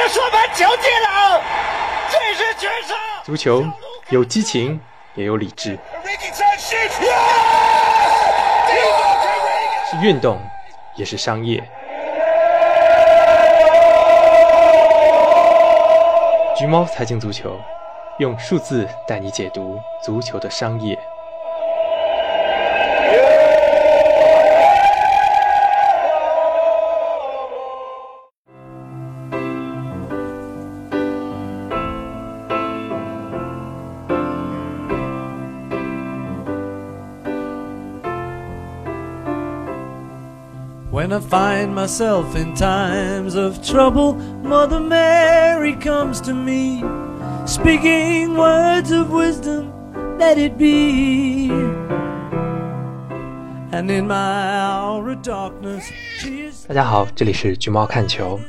[0.00, 1.42] 的说法球技了，
[2.10, 2.94] 这是绝杀。
[3.22, 3.62] 足球
[4.08, 4.80] 有激情，
[5.14, 5.78] 也有理智，
[9.90, 10.40] 是运动，
[10.96, 11.62] 也是商业。
[16.56, 17.60] 橘猫财经足球，
[18.18, 20.98] 用数字带你解读足球的商业。
[41.20, 46.82] Find myself in times of trouble, Mother Mary comes to me,
[47.46, 49.72] speaking words of wisdom,
[50.18, 51.50] let it be.
[53.72, 55.84] And in my hour of darkness,
[56.18, 56.66] she is.
[56.66, 58.40] 大家好，这里是橘猫看球。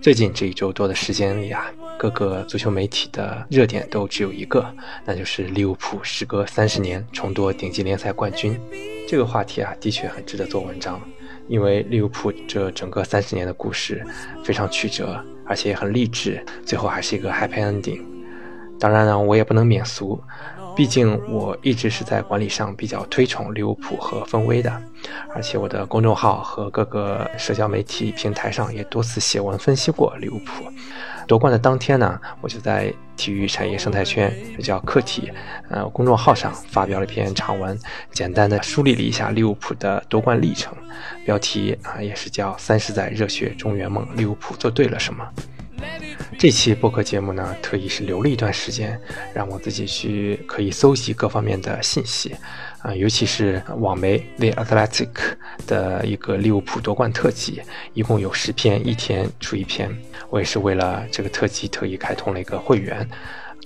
[0.00, 1.66] 最近这一周多的时间里啊，
[1.98, 4.64] 各个足球媒体的热点都只有一个，
[5.04, 8.58] 那就是利物浦时隔三十年重夺顶级联赛冠军。
[9.08, 11.00] 这个话题啊，的确很值得做文章。
[11.48, 14.04] 因为利物浦这整个三十年的故事
[14.44, 18.00] 非常曲折，而且也很励志，最后还是一个 happy ending。
[18.78, 20.20] 当然呢，我也不能免俗，
[20.76, 24.70] 毕竟我一直是在管理上比较推崇利物浦和芬威的，
[25.34, 30.64] 而且我的公众号和各个社交媒体平台上也多次写文分析过利物浦。
[31.26, 35.32] 夺冠的当天呢，我就在体育产业生态圈，也叫客体，
[35.70, 37.76] 呃，公众号上发表了一篇长文，
[38.12, 40.72] 简单的梳理了一下利物浦的夺冠历程，
[41.24, 45.26] 标题啊也是叫“三十载热血中原梦，利物浦做对了什么”。
[46.38, 49.00] 这期播客节目呢，特意是留了一段时间，
[49.32, 52.36] 让我自己去可以搜集各方面的信息，
[52.82, 55.08] 啊，尤其是网媒 The Athletic
[55.66, 57.62] 的一个利物浦夺冠特辑，
[57.94, 59.90] 一共有十篇，一天出一篇。
[60.28, 63.08] 我也是为了这个特辑特意开通了一个会员。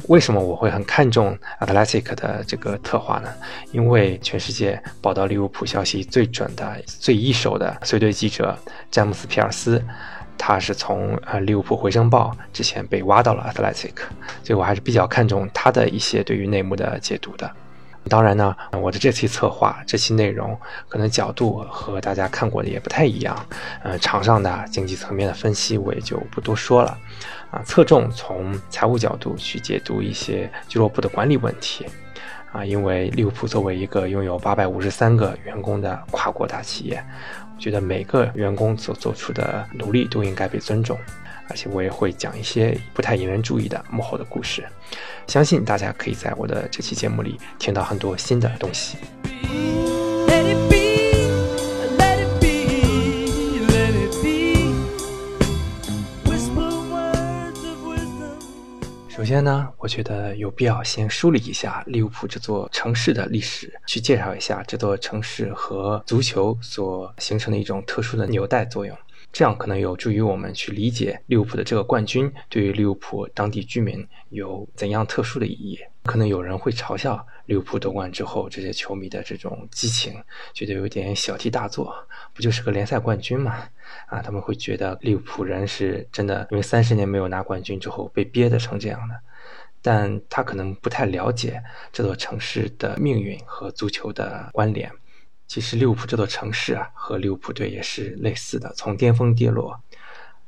[0.07, 3.29] 为什么我会很看重 Athletic 的这个策划呢？
[3.73, 8.57] 因为全世界报道利物浦消息最准的、最一手的随队记者
[8.91, 9.83] 詹姆斯·皮尔斯。
[10.43, 13.95] 他是从呃利物浦回声报之前被挖到了 Athletic，
[14.43, 17.49] 所以我还是比较看重他的一些对于内幕的解读的。
[18.09, 20.59] 当然呢，我的这期策划这期内容
[20.89, 23.37] 可能角度和大家看过的也不太一样。
[23.83, 26.99] 呃，场上的经济层面的分析我也就不多说了。
[27.51, 31.85] 啊，侧重从财务角度去解读一些俱乐部的管理问题。
[32.53, 37.05] 啊，因为利物浦作为一个拥有八百五十三个员工的跨国大企业。
[37.61, 40.99] 觉得每个员工所做出的努力都应该被尊重，
[41.49, 44.67] 而且我也会讲一些不太引人注意的幕后的故事，
[45.27, 48.97] 相信大家可以在我的这期节目里听到很多新的东西。
[59.21, 68.97] 首先呢，我觉得有必要先梳理一下利物浦这座城市的历史，去介绍一下这座城市和足球所形成的一种特殊的纽带作用，
[69.31, 75.79] 这样可能有助于我们去理解利物浦的这个冠军对于利物浦当地居民有怎样特殊的意义。
[76.05, 80.15] 可能有人会嘲笑利物浦夺冠之后这些球迷的这种激情，
[80.55, 81.95] 觉得有点小题大做，
[82.41, 83.69] 不就是个联赛冠军嘛？
[84.07, 89.15] 啊，他们会觉得利物浦人是真的，因为三十年没有拿冠军之后被憋得成这样的。
[89.83, 91.63] 但他可能不太了解
[91.93, 94.91] 这座城市的命运和足球的关联。
[95.49, 99.79] 其实利物浦这座城市啊，和利物浦队也是类似的，从巅峰跌落。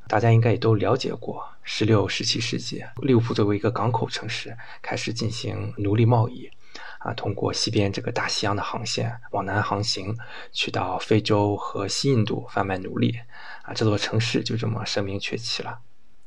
[0.09, 6.50] 大家应该也都了解过，十六、十七世纪，利物浦作为一个港口城市，开始进行奴隶贸易。
[7.05, 10.17] 啊，通过西边这个大西洋的航线往南航行，
[10.53, 13.19] 去到非洲和西印度贩卖奴隶，
[13.63, 15.81] 啊，这座城市就这么声名鹊起了。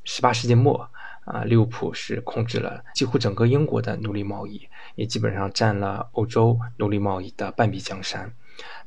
[0.04, 0.90] 十八世纪末，
[1.24, 8.32] 啊，利物浦是控制了几乎整个英国的奴隶贸易，也基本上占了欧洲奴隶贸易的半壁江山，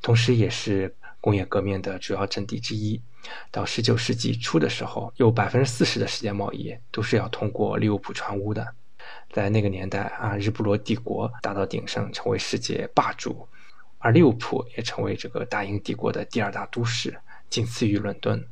[0.02, 3.00] 同时也是工业革命的主要阵地之一。
[3.50, 8.74] 到十九世纪初的时候，有百分之四十的世界贸易都是要通过利物浦船坞的。
[9.30, 13.46] 在那个年代啊，日不落帝国达到鼎盛，成为世界霸主，
[13.98, 18.46] 而利物浦也成为这个大英帝国的第二大都市，仅次于伦敦。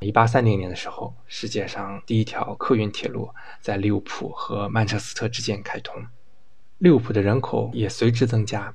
[0.00, 3.30] 一八三零年的时候，世界上第一条客运铁路
[3.60, 6.04] 在利物浦和曼彻斯特之间开通，
[6.78, 8.74] 利物浦的人口也随之增加。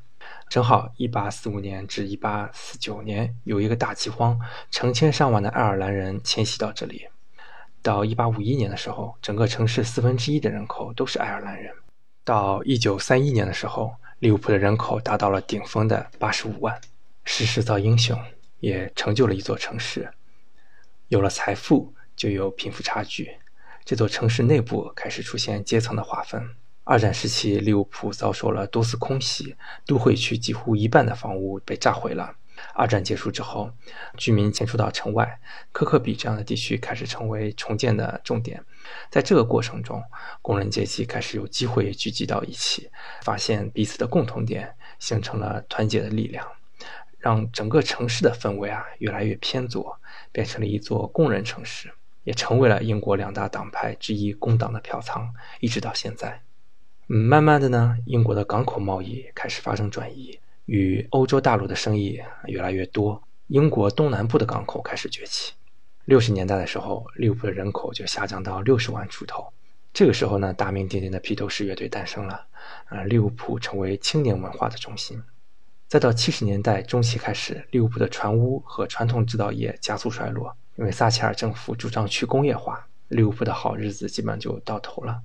[0.50, 4.40] 正好一八四五年至一八四九年有一个大饥荒，
[4.72, 7.08] 成千上万的爱尔兰人迁徙到这里。
[7.82, 11.74] 到一八五一年的时候，整个城市四分之一的人口都是爱尔兰人。
[12.24, 16.80] 到一九三一年的时候，利物浦的人口达到了顶峰的八十五万。
[17.24, 18.20] 时势造英雄，
[18.60, 20.12] 也成就了一座城市。
[21.08, 23.30] 有了财富，就有贫富差距。
[23.86, 26.44] 这座城市内部开始出现阶层的划分。
[26.84, 29.56] 二战时期，利物浦遭受了多次空袭，
[29.86, 32.36] 都会区几乎一半的房屋被炸毁了。
[32.74, 33.72] 二战结束之后，
[34.18, 35.40] 居民迁出到城外，
[35.72, 38.64] 科克比这样的地区开始成为重建的重点。
[39.10, 40.04] 在这个过程中，
[40.42, 42.90] 工人阶级开始有机会聚集到一起，
[43.22, 46.46] 发现彼此的共同点，形成了团结的力量，
[47.20, 50.00] 让整个城市的氛围啊越来越偏左，
[50.32, 51.92] 变成了一座工人城市，
[52.24, 56.42] 也成为了英国两大党派之一工党的票仓，一直到现在。
[57.08, 60.40] 慢慢的呢，英国的港口贸易开始发生转移。
[60.66, 65.54] 与欧洲大陆的生意越来越多，英国东南部的港口开始崛起。
[66.06, 69.52] 六十年代的时候，利物浦的人口就下降到六十万出头。
[69.94, 72.46] 这个时候呢，大名鼎鼎的披头士乐队诞生了，
[72.86, 75.22] 啊，利物浦成为青年文化的中心。
[75.88, 85.22] 再到七十年代中期开始，利物浦的船坞和传统制造业加速衰落，因为撒切尔政府主张去工业化，利物浦的好日子基本就到头了。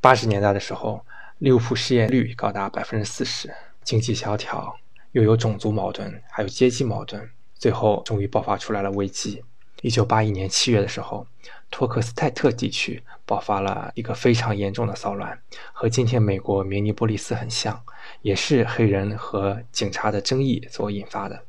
[0.00, 1.04] 八十年代的时候，
[1.38, 3.50] 利物浦失业率高达百分之四十。
[3.82, 4.76] 经济萧条，
[5.12, 9.42] 又有种族矛盾，还有阶级矛盾，最后终于爆发出来了危机。
[9.82, 11.26] 一九八一年七月的时候，
[11.70, 15.40] 托克斯泰特地区爆发了一个非常严重的骚乱，
[15.72, 17.82] 和今天美国明尼波利斯很像，
[18.20, 21.42] 也是黑人和警察的争议所引发的。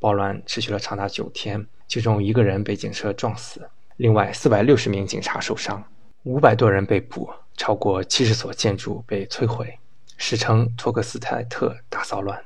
[0.00, 5.84] 暴乱持续了长达九天，其中一个人被警车撞死，另外四百六十名警察受伤，
[6.24, 9.78] 五百多人被捕，超过七十所建筑被摧毁。
[10.22, 12.44] 史称托克斯泰特大骚乱，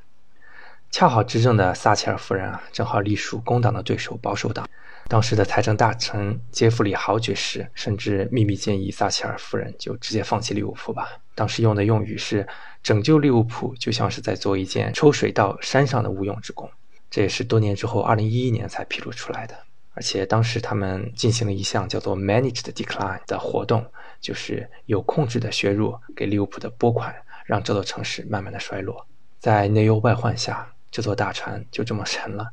[0.92, 4.66] 恰好执政的撒切尔夫人啊，正好隶属工党的对手保守党。
[5.08, 11.08] 当时的财政大臣杰弗里豪爵士甚至秘密建议撒切尔夫人就直接放弃利物浦吧。
[11.34, 12.46] 当时用的用语是
[12.80, 16.70] “拯救利物浦就像是在做一件抽水到山上的无用之功”，
[17.10, 19.58] 这也是多年之后，二零一一年才披露出来的。
[19.94, 23.84] 而且当时他们进行了一项叫做 “managed decline” 的活动，
[24.20, 27.12] 就是有控制的削弱给利物浦的拨款。
[27.44, 29.06] 让这座城市慢慢的衰落，
[29.38, 32.48] 在内忧外患下，这座大船就这么沉了。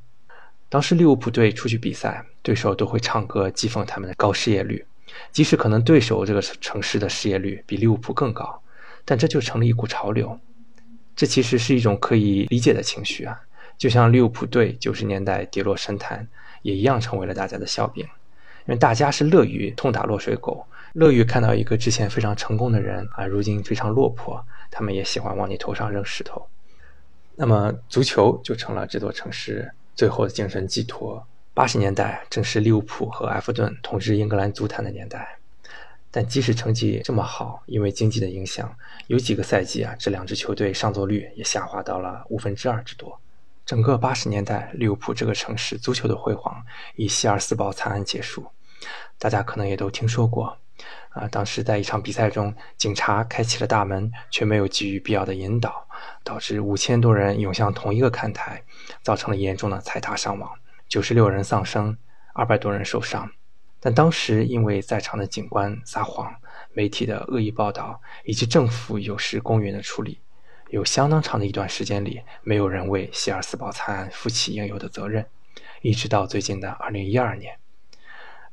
[0.69, 4.85] 当时利物浦队出去比赛，对手都会唱歌讥讽他们的高失业率，
[5.31, 8.61] 即使可能对手这个城市的失业率比利物浦更高，
[9.03, 10.39] 但这就成了一股潮流。
[11.15, 13.39] 这其实是一种可以理解的情绪啊，
[13.77, 16.27] 就像利物浦队九十年代跌落神坛，
[16.61, 18.09] 也一样成为了大家的笑柄，因
[18.67, 24.43] 为大家是乐于痛打落水狗，乐于看到一个之前非常成功的人啊，如今非常落魄。
[24.73, 26.47] 他们也喜欢往你头上扔石头，
[27.35, 31.27] 那么足球就成了这座城市最后的精神寄托。
[31.53, 35.37] 八十年代正是利物浦和埃弗顿统治英格兰足坛的年代，
[36.09, 38.73] 但即使成绩这么好，因为经济的影响，
[39.07, 43.19] 有几个赛季啊，这两支球队上座率也下滑到了五分之二之多。
[43.65, 46.63] 整个八十年代，利物浦这个城市足球的辉煌
[46.95, 48.45] 以希尔斯堡惨案结束，
[49.19, 50.57] 大家可能也都听说过。
[51.11, 51.27] 啊！
[51.27, 55.87] 当时在一场比赛中，警察开启了大门，却没有给予必要的引导，
[56.23, 58.63] 导致五千多人涌向同一个看台，
[59.01, 60.49] 造成了严重的踩踏伤亡，
[60.87, 61.97] 九十六人丧生，
[62.33, 63.29] 二百多人受伤。
[63.79, 66.33] 但当时因为在场的警官撒谎、
[66.71, 70.19] 媒体的恶意报道以及政府有失公允的处理，
[70.69, 75.25] 有相当长的一段时间里，没有人为希尔斯堡惨案负起应有的责任，
[75.81, 77.57] 一直到最近的二零一二年。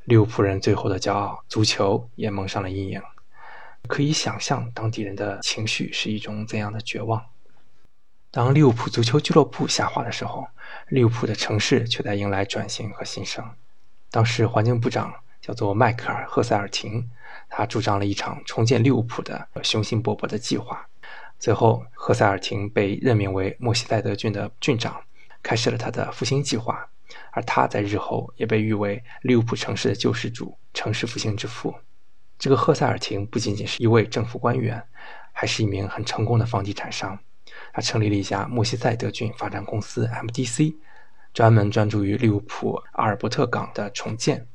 [0.08, 3.02] 利物浦人最后的骄傲，足球也蒙上了阴影。
[3.86, 7.22] 可以想象当地人的情绪是一种怎样的绝望。
[8.30, 10.48] 当利物浦足球俱乐部下滑的时候，
[10.88, 13.44] 利物浦的城市却在迎来转型和新生。
[14.10, 15.12] 当时环境部长
[15.42, 17.10] 叫做迈克尔·赫塞尔廷，
[17.50, 20.88] 他主张了一场重建利物浦的雄心勃勃的计划。
[21.38, 25.02] 最后，赫塞尔廷被任命为莫西塞德郡的郡长，
[25.42, 26.88] 开始了他的复兴计划。
[27.32, 31.74] 而他在日后也被誉为利物浦城市的救世主、城市复兴之父。
[32.38, 34.82] 这个赫塞尔廷不仅仅是一位政府官员，
[35.32, 37.18] 还是一名很成功的房地产商。
[37.72, 40.76] 他成立了一家莫西塞德郡发展公司 （MDC），
[41.32, 44.46] 专门专注于利物浦阿尔伯特港的重建。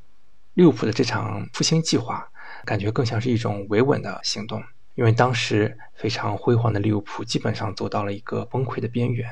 [0.54, 2.30] 利物浦的这场复兴计划，
[2.64, 4.64] 感觉更像是一种维稳的行动。
[4.96, 9.28] 因为当时非常辉煌的利物浦基本上走到了一个崩溃的边缘，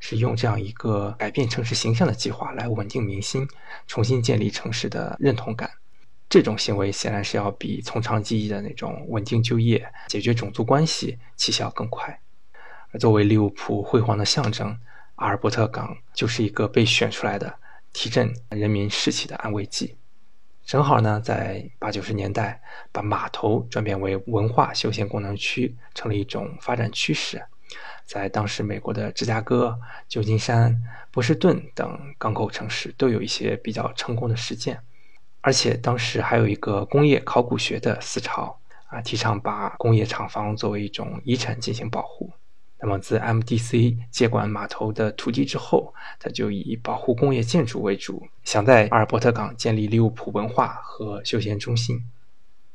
[0.00, 3.48] 是用这样一个改变城市形象的计划来稳定民心，
[3.86, 5.70] 重新建立城市的认同感。
[6.28, 12.20] 这种行为显然是要比从长计议的那种稳定就业、解决种族关系起效更快。
[12.92, 14.78] 而作为利物浦辉煌的象征，
[15.14, 17.58] 阿尔伯特港就是一个被选出来的
[17.94, 19.96] 提振人民士气的安慰剂。
[20.68, 22.60] 正好呢，在八九十年代，
[22.92, 27.42] 把码头转变为文化休闲功能区，成了一种发展趋势。
[28.04, 30.78] 在当时，美国的芝加哥、旧金山、
[31.10, 34.78] 波士顿等港口城市都有一些比较成功的实践。
[35.40, 38.54] 而且当时还有一个工业考古学的思潮
[38.88, 42.30] 啊，提倡把工业厂房作为一种遗产进行保护。
[42.80, 52.00] 那么自 MDC 接管码头的土地之后，他就以保护工业建筑为主，想在阿尔伯特港建立利物浦文化和休闲中心。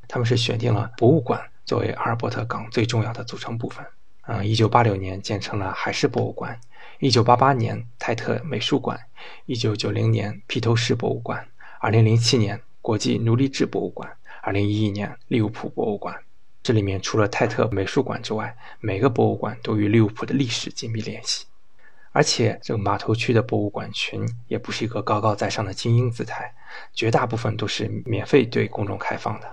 [0.08, 3.86] 他们是选定了博物馆作为阿尔伯特港最重要的组成部分。
[4.28, 6.60] 嗯，一九八六年建成了海事博物馆，
[7.00, 9.00] 一九八八年泰特美术馆，
[9.46, 11.48] 一九九零年披头士博物馆。
[11.80, 14.08] 二零零七年，国际奴隶制博物馆；
[14.42, 16.18] 二零一一年，利物浦博物馆。
[16.64, 21.46] 这里面除了泰特美术馆之外，每个博物馆都与利物浦的历史紧密联系。
[22.14, 26.54] 而且，这个码头区的博物馆群也不是一个高高在上的精英姿态，
[26.94, 29.52] 绝大部分都是免费对公众开放的。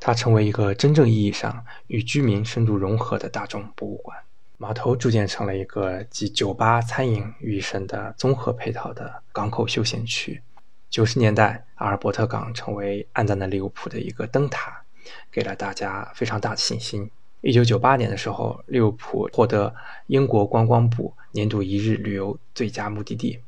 [0.00, 4.18] 它成为一个真正意义上与居民深度融合的大众博物馆。
[4.56, 10.42] 码头逐渐成了一个集酒吧、餐饮于一身的综合配套的港口休闲区。
[10.90, 14.82] 九十年代，阿尔伯特港成为暗淡的利物浦的一个灯塔，
[15.30, 17.10] 给了大家非常大的信心。
[17.40, 19.74] 一九九八年的时候，利物浦获得
[20.08, 23.40] 英国观光部年度一日旅游最佳目的地。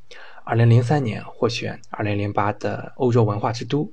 [0.45, 3.93] 二零零三年获选二零零八的欧洲文化之都。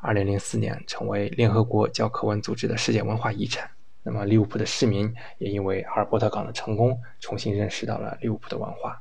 [0.00, 3.70] 二零零四年成为联合国教科文组织的世界文化遗产。
[4.02, 9.00] 那么，利物浦的市民也因为阿尔伯特港的成功，重新认识到了利物浦的文化。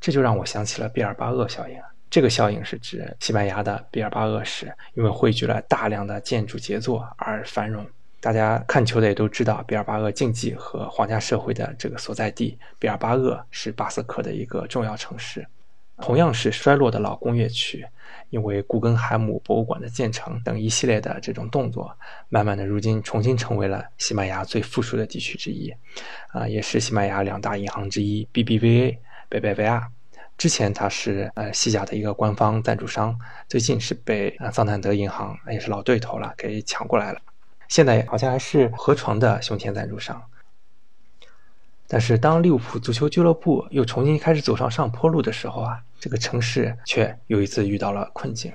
[0.00, 1.76] 这就让我想起了毕尔巴鄂效应。
[2.10, 7.86] 这个效应是指西班牙的毕尔巴鄂市，因为汇聚了大量的建筑杰作而繁荣。
[8.20, 15.46] 大家看球的也都知道，毕尔巴鄂竞技和皇家社会的这个所在地毕尔巴鄂是巴斯克的一个重要城市。
[16.02, 17.86] 同样是衰落的老工业区，
[18.30, 21.94] 因为古根海姆博物馆的建成等一系列的这种动作，
[22.28, 25.72] 慢慢的如今重新成为了西班牙最富庶的地区之一，
[26.32, 28.96] 啊，也是西班牙两大银行之一 BBVA
[29.28, 29.88] 贝贝维亚。
[30.40, 33.14] 之前它是呃西甲的一个官方赞助商，
[33.46, 37.20] 最近是被呃桑坦德银行也是老对头了给抢过来了，
[37.68, 40.24] 现在好像还是河床的胸前赞助商。
[41.86, 48.50] 但是当利物浦足球俱乐部又重新开始走上上坡路的时候啊，这个城市却又一次遇到了困境。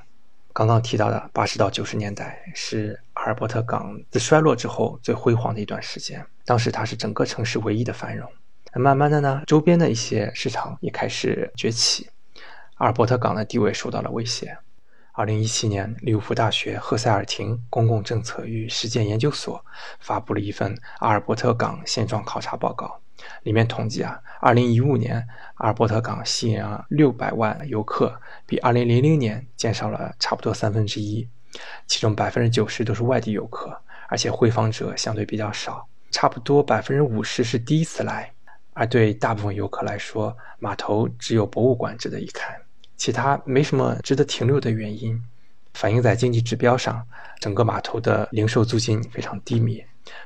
[0.54, 8.28] 刚刚提到的八十到九十年代是阿尔伯特港自衰落之后最辉煌的一段时间，当时它是整个城市唯一的繁荣。
[8.78, 12.10] 慢慢的呢，周边的一些市场也开始崛起，
[12.76, 14.58] 阿尔伯特港的地位受到了威胁。
[15.14, 19.64] 二零一七年，利物浦大学赫塞尔廷公共政策与实践研究所
[20.02, 23.00] 发布了一份阿尔伯特港现状考察报告，
[23.44, 31.26] 里面统计啊，二零一五年阿尔伯特港吸引了六百万游客，比二零零零年减少了差不多三分之一，
[31.88, 38.35] 其中百分之九十都是外地游客，而且回访者相对比较少，差不多百分之五十是第一次来。
[38.76, 42.54] 而对大部分游客来说，码头只有博物馆值得一看，
[42.98, 45.18] 其他没什么值得停留的原因。
[45.74, 47.02] 反映在经济指标上，
[47.40, 49.82] 整个码头的零售租金非常低迷，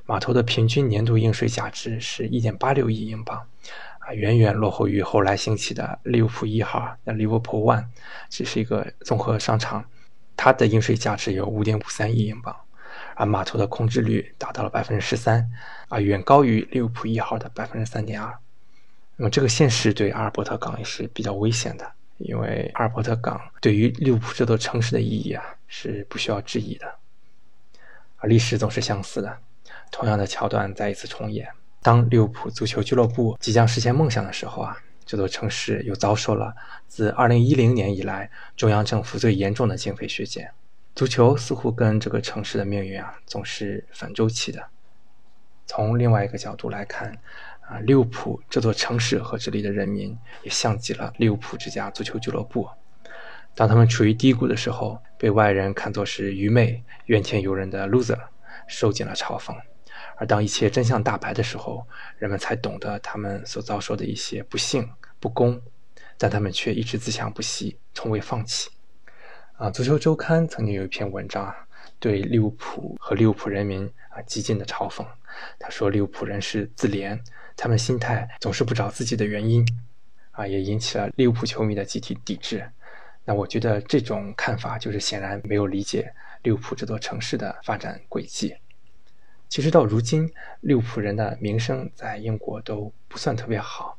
[0.05, 3.37] 码头的平均年度应税价值是一点八六亿英镑，
[3.99, 7.85] 啊，远远落后于后来兴起的利物浦一号，那利物浦 One
[8.29, 9.85] 只是一个综合商场，
[10.35, 12.55] 它的应税价值有五点五三亿英镑。
[13.19, 15.45] 而码头的空置率达到了百分之十三，
[15.89, 18.33] 啊，远高于利物浦一号的百分之三点二。
[19.17, 21.85] 那么这个现实对阿尔伯特港也是比较危险的，
[22.19, 26.89] 因为阿尔伯特港对于利物浦这座城市的意义啊是不需要质疑的。
[28.19, 29.37] 而历史总是相似的，
[29.91, 31.45] 同样的桥段再一次重演。
[31.81, 36.55] 当利物浦足球俱乐部即将实现梦想的时候啊，这座城市又遭受了
[36.87, 40.49] 自二零一零年以来中央政府最严重的经费削减。
[40.99, 44.61] 足球似乎跟这个城市的命运啊，总是反周期的。
[45.65, 47.17] 从另外一个角度来看，
[47.61, 50.13] 啊，利物浦这座城市和这里的人民
[50.43, 52.67] 也像极了利物浦这家足球俱乐部。
[53.55, 58.19] 当他们处于低谷的时候，被外人看作是愚昧、怨天尤人的 loser，
[58.67, 59.55] 受尽了嘲讽；
[60.17, 61.87] 而当一切真相大白的时候，
[62.17, 64.85] 人们才懂得他们所遭受的一些不幸、
[65.21, 65.61] 不公，
[66.17, 68.69] 但他们却一直自强不息，从未放弃。
[69.59, 71.53] 啊，足球周刊曾经有一篇文章啊，
[71.99, 75.05] 对利物浦和利物浦人民啊极尽的嘲讽。
[75.59, 77.19] 他说利物浦人是自怜，
[77.57, 79.67] 他们心态总是不找自己的原因，
[80.31, 82.65] 啊，也引起了利物浦球迷的集体抵制。
[83.25, 86.13] 那我觉得这种看法就是显然没有理解
[86.43, 88.55] 利物浦这座城市的发展轨迹。
[89.49, 93.98] 其实到如今，利物浦人的名声在英国都不算特别好。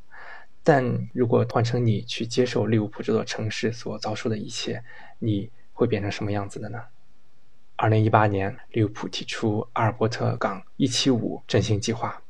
[0.63, 4.83] 但如果换成你去接受利物浦这座城市所遭受的一切，
[5.19, 6.79] 你会变成什么样子的呢？
[7.75, 12.21] 二零一八年，利物浦提出阿尔伯特港一七五振兴计划，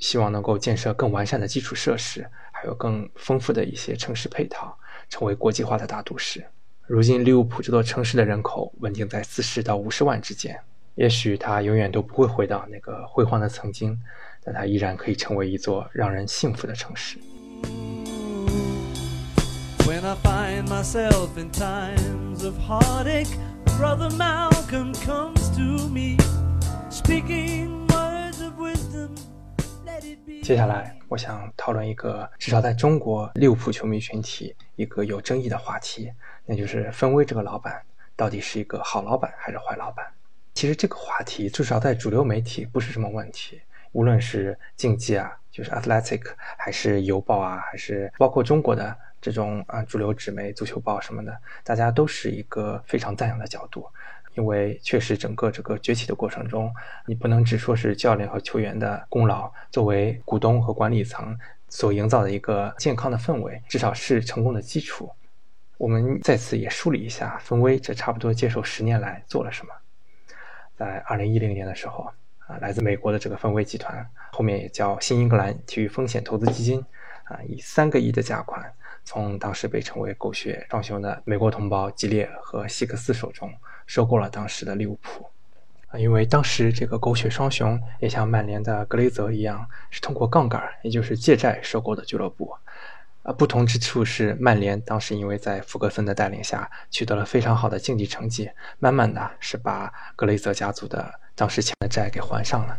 [0.00, 4.78] 希望能够建设更完善的基础设施，还有更丰富的一些城市配套，
[5.08, 6.44] 成为国际化的大都市。
[6.86, 10.58] 如今利物浦这座城市的人口稳定在四十到五十万之间。
[10.94, 13.98] 也许它永远都不会回到那个辉煌的曾经，
[14.42, 17.16] 但它依然可以成为一座让人幸福的城市。
[19.86, 23.36] When I find myself in times of heartache,
[23.78, 26.16] Brother Malcolm comes to me,
[26.90, 29.14] speaking words of wisdom.
[29.84, 30.42] Let it be.
[30.42, 36.12] 接下来，我想讨论一个至少在中国利物浦球迷群体一个有争议的话题，
[36.44, 37.82] 那就是分威这个老板
[38.14, 40.06] 到底是一个好老板还是坏老板？
[40.54, 43.60] 其实这个话题至少在主流媒体不是什么问题，
[43.92, 46.22] 无论是竞技啊，就是 Athletic，
[46.56, 53.84] 还是邮报啊，还是包括中国的这种啊主流纸媒、足球报什么的，大家都是一个非常赞扬的角度，
[54.36, 56.72] 因为确实整个这个崛起的过程中，
[57.06, 61.36] 你不能只说是教练和球员的功劳，作为股东和管理层
[61.68, 65.10] 所营造的一个健康的氛围，至少是成功的基础。
[65.76, 69.74] 我们在此也梳理一下芬威这差不多接手十年来做了什么。
[70.76, 72.08] 在二零一零年的时候，
[72.48, 76.82] 啊，来自美国的这个芬威集团，后面也叫新英格兰体育风险投资基金，
[77.24, 78.72] 啊，以三个亿的价款，
[79.04, 83.52] 从当时被称为“狗血双雄”的美国同胞吉列和希克斯手中
[83.86, 85.28] 收购了当时的利物浦。
[85.88, 92.54] 啊，因为当时这个“狗血双雄”也像曼联的格雷泽一样，是通过杠杆，也就是借债收购的俱乐部。
[93.28, 102.78] 啊，不同之处是，曼联当时因为在福格森的带领下取得了非常好的竞技成绩，慢慢的是把格雷泽家族的当时欠的债给还上了。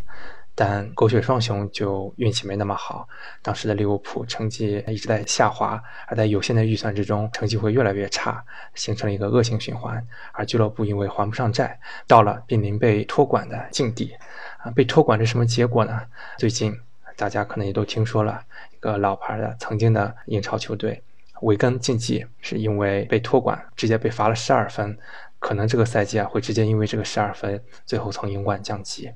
[0.56, 3.08] 但狗血双雄就运气没那么好，
[3.44, 10.04] 当时的利物浦成绩一直在下滑，而在有限的预算之中，成绩会越来越差，形成了一个恶性循环。
[10.34, 14.16] 而俱乐部因为还不上债，到了濒临被托管的境地。
[14.64, 16.02] 啊，被托管是什么结果呢？
[16.40, 16.76] 最近。
[17.16, 18.42] 大家可能也都听说了
[18.80, 21.02] 个老牌的曾经的英超球队
[21.42, 24.98] 维根竞技，是因为被托管，直接被罚了十二分，
[25.40, 29.10] 可能这个赛季啊会直接因为这个十二分，最后从英冠降级。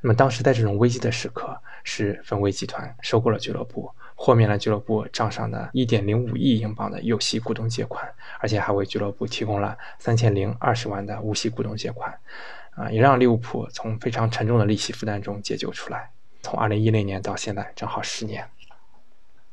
[0.00, 8.08] 那么当时在这种危机的时刻，是分威集团收购了俱乐部，豁免了俱乐部账上的一点零五亿英镑的有息股东借款，
[8.40, 12.12] 而且还为俱乐部提供了三千零二十万的无息股东借款，
[12.74, 16.10] 啊，也让利物浦从非常沉重的利息负担中解救出来。
[16.42, 18.44] 从二零一零年到现在，正好十年。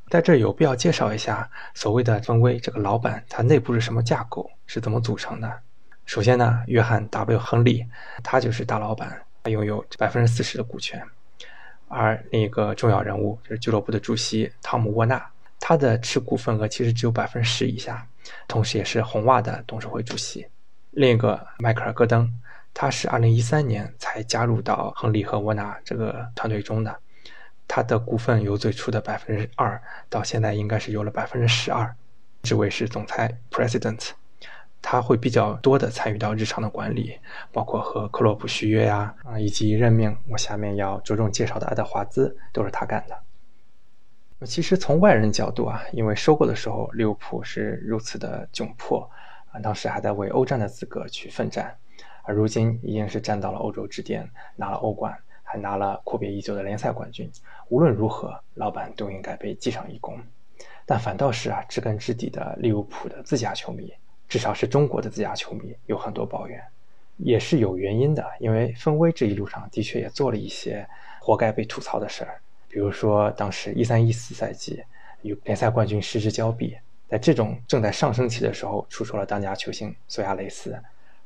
[0.10, 5.52] 在这有必要介绍一下所谓的分威这个老板，他内部是什么架构，是怎么组成的？
[6.06, 7.86] 首先呢，约翰 ·W· 亨利，
[8.24, 11.02] 他就是大老板，他拥有百分之四十的股权。
[11.88, 15.24] 而另一个重要人物就是俱乐部的主席汤姆·沃纳，
[15.60, 18.08] 他的持股份额其实只有百分之十以下，
[18.48, 20.46] 同时也是红袜的董事会主席。
[20.92, 22.32] 另一个迈克尔·戈登。
[22.78, 26.94] 他是二零一三年才加入到亨利和沃纳这个团队中的，
[27.68, 31.94] 他的股份由最初的百分之二，到现在应该是有了百分之十二，
[32.44, 34.12] 职位是总裁 （President），
[34.82, 37.20] 他会比较多的参与到日常的管理，
[37.52, 43.18] 包括和克洛普续约呀，啊，以及任命我下面要着重介绍的爱德华兹都是他干的。
[44.46, 49.10] 其实从外人角度啊，因为收购的时候利物浦是如此的窘迫，
[49.52, 51.76] 啊，当时还在为欧战的资格去奋战。
[52.28, 57.32] 而如今已经是站到了欧洲之巅，拿了欧冠，还拿了阔别已久的联赛冠军。
[57.70, 60.20] 无论如何，老板都应该被记上一功。
[60.86, 63.92] 但反倒是啊，知根知底的利物浦的自家球迷，
[64.28, 66.62] 至少是中国的自家球迷，有很多抱怨，
[67.18, 68.24] 也是有原因的。
[68.40, 70.88] 因为分威这一路上的确也做了一些
[71.20, 74.84] 活该被吐槽的事儿，比如说当时一三一四赛季
[75.24, 80.76] 与联赛冠军失之交臂，在这种正在上升期的时候，出售了当家球星索亚雷斯。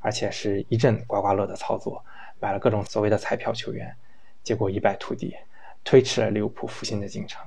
[0.02, 2.02] 而且是一阵刮刮乐的操作，
[2.39, 3.93] 买了各种所谓的彩票球员，
[4.41, 5.36] 结果一败涂地，
[5.84, 7.42] 推迟了利物浦复兴的进程。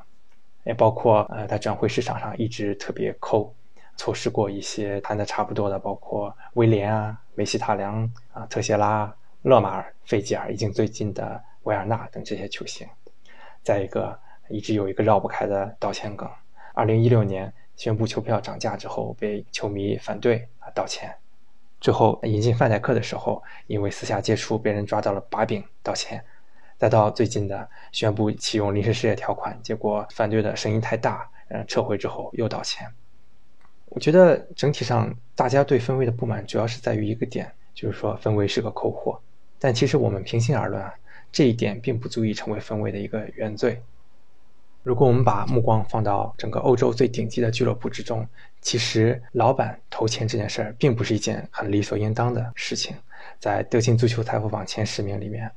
[0.64, 3.52] 也包括呃，他转会市场上一直特别抠，
[3.96, 12.86] 错失过一些谈的差不多的，包括威廉啊、梅西塔良啊、特谢拉、勒马尔、费吉尔，以及最近的维尔纳等这些球星。
[13.64, 14.16] 再一个，
[14.48, 16.30] 一直有一个绕不开的道歉梗：
[16.74, 21.12] 二零一六年宣布球票涨价之后，被球迷反对啊道歉。
[21.80, 26.24] 最后引进范戴克的时候，因为私下接触被人抓到了把柄，道歉。
[26.82, 32.84] 再到最近的宣布启用临时失业条款，结果反对的声音太大，嗯，撤回之后又道歉。
[33.90, 39.20] 我觉得整体上大家对分位的不满主要是在于一个点，就是说分位是个扣货。
[39.60, 40.92] 但其实我们平心而论啊，
[41.30, 43.80] 这一点并不足以成为分位的一个原罪。
[44.82, 48.26] 如果我们把目光放到整个欧洲最顶级的俱乐部之中，
[48.60, 52.96] 其实老板投钱这件事儿并不是一件很理所应当的事情。
[53.38, 55.48] 在德勤足球财富榜前十名里面，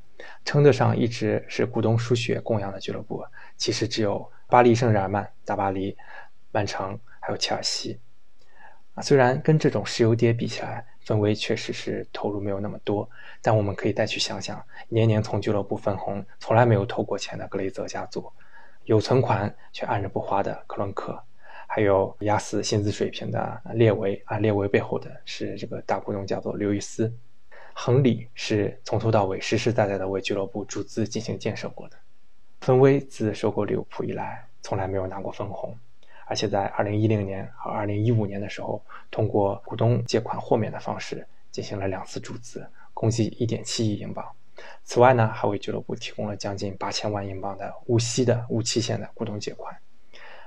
[0.43, 3.23] 称得上一直是股东输血供养的俱乐部，
[3.57, 5.97] 其实只有巴黎圣日耳曼、大巴黎、
[6.51, 7.99] 曼城还有切尔西。
[8.93, 9.01] 啊。
[9.01, 13.09] 虽然跟这种石油跌比起来，分威确实是投入没有那么多，
[13.41, 18.31] 但我们可以再去想想，年年从俱乐部分红、从来没有投过钱的格雷泽家族，
[18.85, 21.21] 有存款却按着不花的克伦克，
[21.67, 27.13] 还有压死薪资水平的列维啊，列维背后的是这个大股东叫做刘易斯。
[27.77, 31.97] 亨利是从头到尾实实在在的为俱乐部注资进行建设过的。
[32.61, 35.77] 分威自收购利物浦以来，从来没有拿过分红，
[36.25, 44.25] 而且在2010年和2015年的时候，通过股东借款豁免的方式进行了两次注资，共计1.7亿英镑。
[44.85, 49.75] 此外呢，还为俱乐部提供了将近8000万英镑的无息的无期限的股东借款。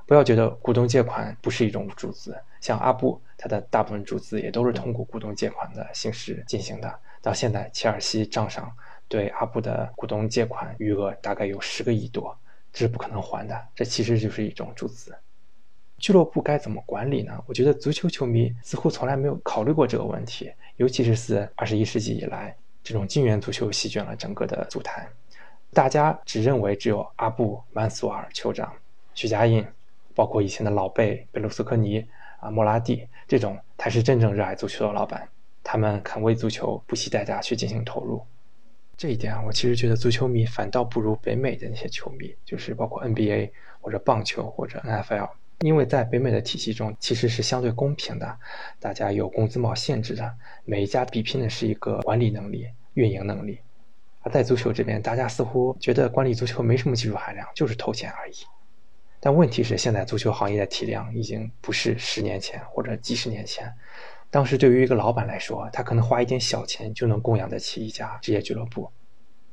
[0.06, 6.98] 不要觉得股东借款不是一种注资，像阿布，他的大部分注资也都是通过股东借款的形式进行的。
[7.20, 8.70] 到现在，切尔西账上
[9.08, 12.36] 对阿布的股东借款余额大概有十个亿多，
[12.72, 13.66] 这是不可能还的。
[13.74, 15.16] 这其实就是一种注资。
[15.98, 17.42] 俱乐部该怎么管理呢？
[17.46, 25.08] 我觉得足球球迷似乎从来没有考虑过这个问题，尤其是自二十一世纪以来，这种金元足球席卷了整个的足坛，
[25.72, 28.72] 大家只认为只有阿布、曼苏尔酋长、
[29.14, 29.66] 徐家印。
[30.14, 32.04] 包括以前的老贝、贝卢斯科尼
[32.40, 35.28] 啊、莫拉蒂这种才是真正热爱足球的老板，
[35.70, 38.22] 他们肯为足球不惜代价去进行投入。
[38.96, 45.28] 这一点啊，我其实觉得足球迷反倒不如北美的那些球迷，就是包括 NBA 或者棒球或者 NFL，
[45.58, 48.38] 因为在北美的体系中其实是相对公平的，
[48.80, 53.58] 大家有工资帽限制的，每一家比拼的是一个管理能力、运营能力。
[54.22, 58.36] 而在足球这边，大家似乎觉得管理足球没什么技术含量，就是投钱而已。
[59.20, 63.70] 但问题是，现在足球行业的体量已经不是十年前或者几十年前。
[64.30, 68.90] 当时对于一个老板来说，他可能花一点小钱就能供养得起一家职业俱乐部。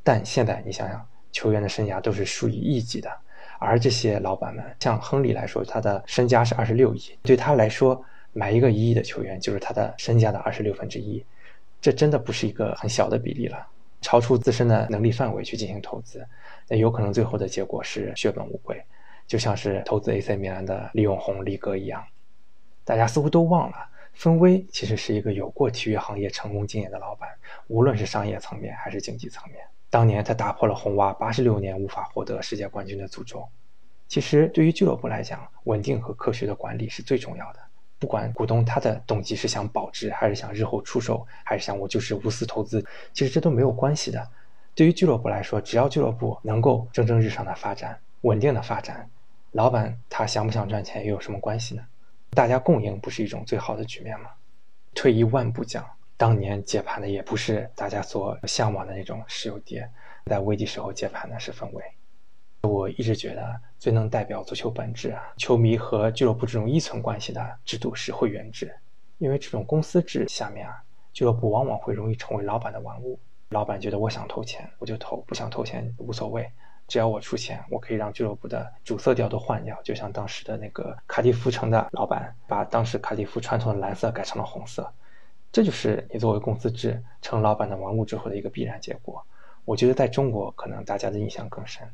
[0.04, 3.10] 但现在你想想，球员的生涯都是数以亿计的，
[3.58, 11.24] 而这些老板们，像亨利来说，他的身家是二十六亿，对他来说，买一个一亿的球员就是他的身价的二十六分之一，
[11.80, 13.66] 这真的不是一个很小的比例了，
[14.02, 16.28] 超出自身的能力范围去进行投资，
[16.68, 18.80] 那有可能最后的结果是血本无归。
[19.26, 22.06] 就像是投资 AC 米兰的李永红李哥一样，
[22.84, 23.78] 大家似乎都忘了，
[24.16, 27.30] 分威其实是一个有过体育行业成功经验的老板，
[27.68, 29.62] 无论是商业层面还是经济层面。
[29.90, 33.48] 当年他打破了红袜八十六年无法获得世界冠军的诅咒。
[34.08, 37.60] 其实对于俱乐部来讲，稳定和科学的管理是最重要的。
[37.98, 44.28] 不管股东他的动机是想保值，还是想日后出售，还是想我就是无私投资，其实这都没有关系的。
[44.74, 49.10] 对于俱乐部来说，只要俱乐部能够蒸蒸日上的发展，稳定的发展。
[49.52, 51.84] 老板他想不想赚钱又有什么关系呢？
[52.36, 54.30] 大家共赢不是一种最好的局面吗？
[54.94, 59.90] 退一万步讲，当年接盘的也不是大家所向往的那种石油跌，
[60.26, 61.84] 在危机时候接盘的是氛围。
[62.64, 68.76] 我一直觉得最能代表足球本质啊，球迷和俱乐部这种依存关系的制度是会员制，
[69.18, 73.18] 因为这种公司制下面啊，俱乐部往往会容易成为老板的玩物。
[73.50, 76.52] 老板觉得我想投钱我就投，不想投钱无所谓。
[76.88, 84.92] 只要我出钱，我可以让俱乐部的主色调都换掉，就像当时的那个卡迪夫城的老板，把当时卡迪夫传统的蓝色改成了红色。
[85.52, 89.26] 这就是你作为公司制成老板的玩物之后的一个必然结果。
[89.64, 91.88] 我觉得在中国，可能大家的印象更深。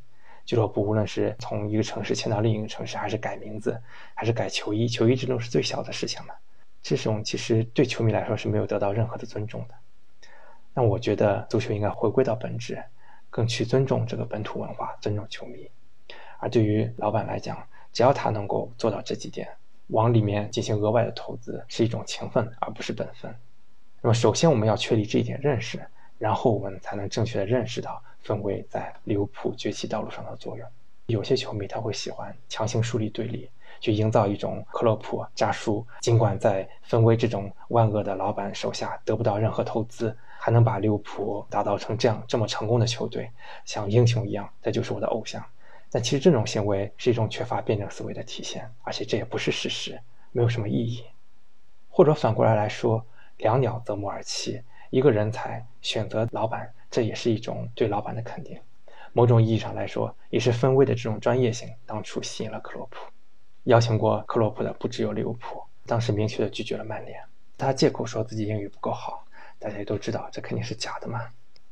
[0.45, 3.79] 俱乐部无论是从一个城市迁到另一个城市，还是改名字，
[4.13, 6.33] 还是改球衣，球衣这种是最小的事情了。
[6.81, 9.75] 这种其实对球迷来说是没有得到任何的尊重的。
[10.73, 12.83] 那我觉得足球应该回归到本质。
[13.31, 15.67] 更去尊重这个本土文化，尊重球迷。
[16.37, 17.57] 而对于老板来讲，
[17.91, 19.47] 只要他能够做到这几点，
[19.87, 23.33] 往里面进行额外的投资是一种情分，而不是本分。
[24.01, 25.79] 那么，首先我们要确立这一点认识，
[26.17, 30.67] 然后我们才能正确的认识到分威在利物浦崛起道路上的作用。
[31.07, 40.15] 有些球迷他会喜欢强行树立对立，去营造一种克洛普扎叔尽管在分威这种万恶的老板手下得不到任何投资。
[40.43, 43.29] 还能把利物浦打造成这样这么成功的球队，
[43.63, 45.39] 像英雄一样，这就是我的偶像。
[45.91, 50.01] 但其实这种行为是一种缺乏辩证思维的体现，而且这也不是事实，
[50.31, 51.03] 没有什么意义。
[51.91, 53.05] 或者反过来来说，
[53.37, 58.59] 两鸟择木而栖，一个人才选择老板，这也是一种对老板的肯定。
[59.13, 62.97] 某种意义上来说，也是分威的这种专业性当初吸引了克洛普。
[63.65, 67.21] 邀请过克洛普的不只有利物浦，当时明确的拒绝了曼联，
[67.59, 69.23] 他借口说自己英语不够好。
[69.61, 71.21] 大家也都知道，这肯定是假的嘛。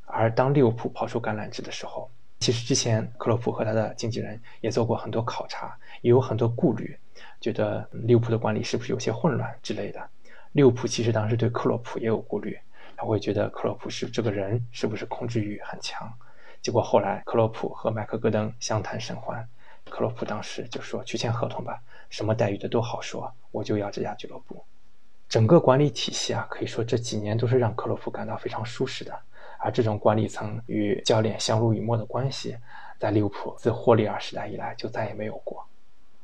[0.05, 2.07] 而当利物浦抛出橄榄枝的时候，
[2.39, 6.95] 其实之前克洛普和他的经纪人也做过很多考察，也有很多顾虑，
[7.41, 10.07] 觉得利物浦的管理是不是有些混乱之类的。
[10.51, 12.59] 利物浦其实当时对克洛普也有顾虑，
[12.95, 16.07] 他会觉得克洛普是这个人是不是控制欲很强。
[16.61, 19.47] 结果后来克洛普和麦克戈登相谈甚欢，
[19.89, 24.63] 克洛普当时就说去签合同吧，什么待遇的都好说，我就要这家俱乐部。
[25.29, 29.17] 整个管理体系啊，可以说这几年都是让克洛夫感到非常舒适的。
[29.59, 32.57] 而这种管理层与教练相濡以沫的关系，
[32.97, 35.63] 在利物浦自霍利尔时代以来就再也没有过。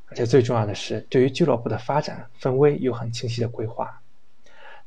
[0.08, 4.02] 而且最重要的是，对于俱乐部的发展，芬威有很清晰的规划。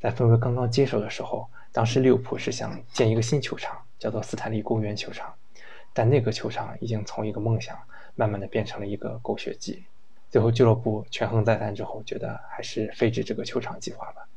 [0.01, 5.33] 在芬威刚刚接手的时候，当时利物浦是想建一个新球场，叫做斯坦利公园球场，
[5.93, 7.77] 但那个球场已经从一个梦想，
[8.15, 9.83] 慢慢的变成了一个狗血记。
[10.29, 14.27] 最后俱乐部权衡再三之后，觉得还是废止这个球场计划吧。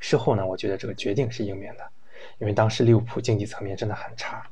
[0.00, 1.90] 事后呢，我觉得这个决定是英明的，
[2.38, 4.42] 因为当时利物浦经济层面真的很差，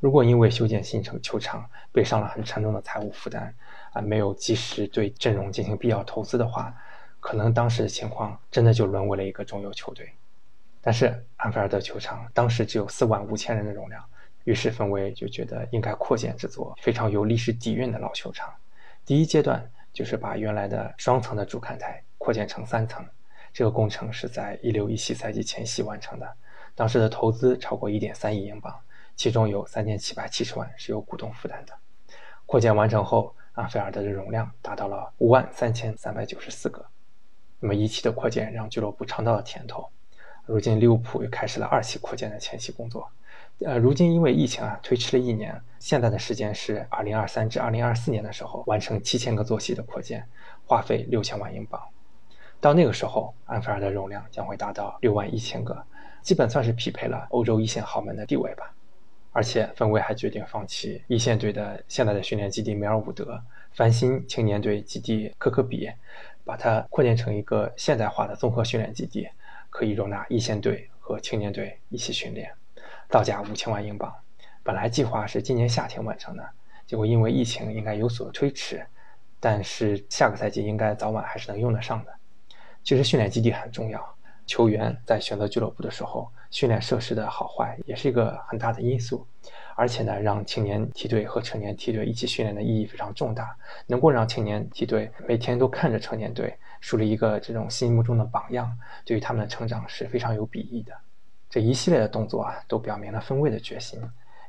[0.00, 3.54] 如果因为修建新城球场背上了很沉重的财务负担，
[3.92, 6.74] 啊，没有及时对阵容进行必要投资的话。
[7.20, 10.08] 可能当时的情况真的就沦为了一个中游球队，
[10.80, 14.02] 但是安菲尔德球场当时只有四万五千人的容量，
[14.44, 18.54] 于是氛围就觉得应该扩建这座非常有历史底蕴的老球场。
[19.04, 23.04] 第一阶段就是把原来的双层的主看台扩建成三层，
[23.52, 26.36] 这个工程是在一六一七赛季前夕完成的，
[26.76, 28.72] 当时的投资超过一点三亿英镑，
[29.16, 31.72] 其中有三千七百七十万是由股东负担的。
[32.46, 36.86] 扩建完成后，安菲尔德的容量达到了五万三千三百九十四个。
[37.58, 39.90] 那么一期的扩建让俱乐部尝到了甜头，
[40.46, 43.10] 如今利物浦又开始了二期扩建的前期工作。
[43.64, 50.24] 呃，如今因为疫情啊推迟了一年，现在的时间是二零二三至二零二四年的时候完成七千个座席的扩建，
[50.64, 51.80] 花费六千万英镑。
[52.60, 55.84] 到那个时候，安菲尔德容量将会达到六万一千个，
[56.22, 58.72] 基本算是匹配了欧洲一线豪门的地位吧。
[59.32, 63.40] 而且分威还决定放弃一线队的现在的训练基地梅尔伍德，
[63.72, 65.90] 翻新青年队基地科科比。
[66.44, 69.28] 把它扩建成一个现代化的综合训练基地，
[69.68, 72.50] 可以容纳一线队和青年队一起训练，
[73.08, 74.12] 造价五千万英镑。
[74.62, 76.46] 本来计划是今年夏天完成的，
[76.86, 78.84] 结果因为疫情应该有所推迟，
[79.40, 82.12] 但是下个赛季应该早晚还是能用得上的。
[82.84, 84.02] 其实训练基地很重要，
[84.46, 89.26] 球员在选择俱乐部的时候，训练设施的好坏也是一个很大的因素。
[89.74, 100.92] 而且呢，让青年梯队和成年梯队一起训练的意义非常重大，能够让青年梯队每天都看着成年队，树立一个这种心目中的榜样，对于他们的成长是非常有裨益的。
[101.50, 104.00] 这一系列的动作啊，都表明了分位的决心。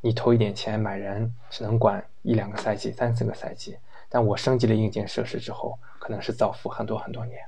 [0.02, 3.78] 你投一点钱买人，只能管一两个赛季、三四个赛季，
[4.10, 7.40] 但我升级了硬件设施之后，可能是造福很多很多年。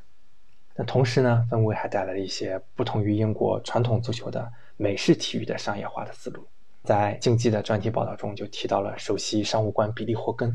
[0.76, 6.46] 那同时呢，分位还带来了一些不同于英国传统足球的美式体育的商业化的思路。
[6.84, 10.54] 在竞技的专题报道中就提到了首席商务官比利·霍根，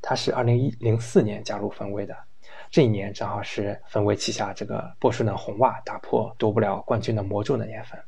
[0.00, 2.16] 他是二零一零四年加入芬威的，
[2.70, 7.98] 这一年正好是芬威旗下这个波士顿红袜打破夺不了冠军的魔咒的年份。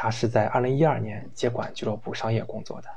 [0.00, 2.88] 他是在二零一二年接管俱乐部商业工作的，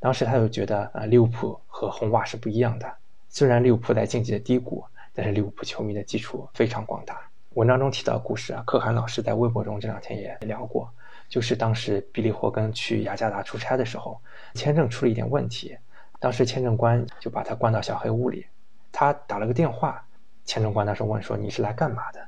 [0.00, 2.90] 当时他就觉得，呃，利物浦和红袜是不一样的。
[3.28, 7.20] 虽然利物浦在竞技的低谷，但是利物浦球迷的基础非常广大。
[7.50, 10.90] 文章中提到故事啊，可汗老师在微博中这两天也聊过。
[11.28, 14.18] 就是当时比利·霍根去雅加达出差的时候，
[14.54, 15.76] 签证出了一点问题，
[16.18, 18.46] 当时签证官就把他关到小黑屋里。
[18.90, 20.02] 他打了个电话，
[20.46, 22.26] 签证官当时问说：“你是来干嘛的？”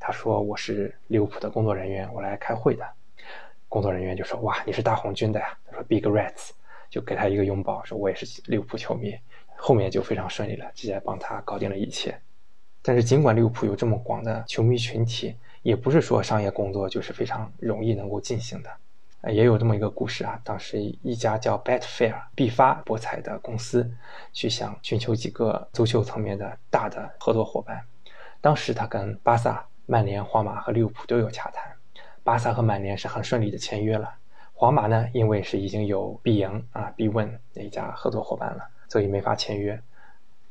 [0.00, 2.86] 他说：“我是利物浦的工作人员，我来开会的。”
[3.74, 6.50] 工作人员就说：“哇，你是大红军的呀！”他说：“Big Reds。”
[6.88, 9.18] 就给他一个拥抱，说：“我也是利物浦球迷。”
[9.58, 12.16] 后面就非常顺利了，直接帮他搞定了一切。
[12.82, 18.70] 但是尽管利物浦有这么广的球迷群体，也不是说商业工作就是非常容易能够进行的，
[19.22, 20.40] 呃，也有这么一个故事啊。
[20.44, 23.90] 当时一家叫 Betfair 必发博彩的公司，
[24.32, 27.84] 去想寻求几个足球层面的大的合作伙伴。
[28.40, 31.73] 当时他跟巴萨、曼联、皇马和利物浦都有洽谈，
[32.24, 34.12] 巴萨和曼联是很顺利的签约了。
[34.54, 39.78] 皇马呢，因为是已经有必赢啊、必问那一家合作伙伴了，所以没法签约。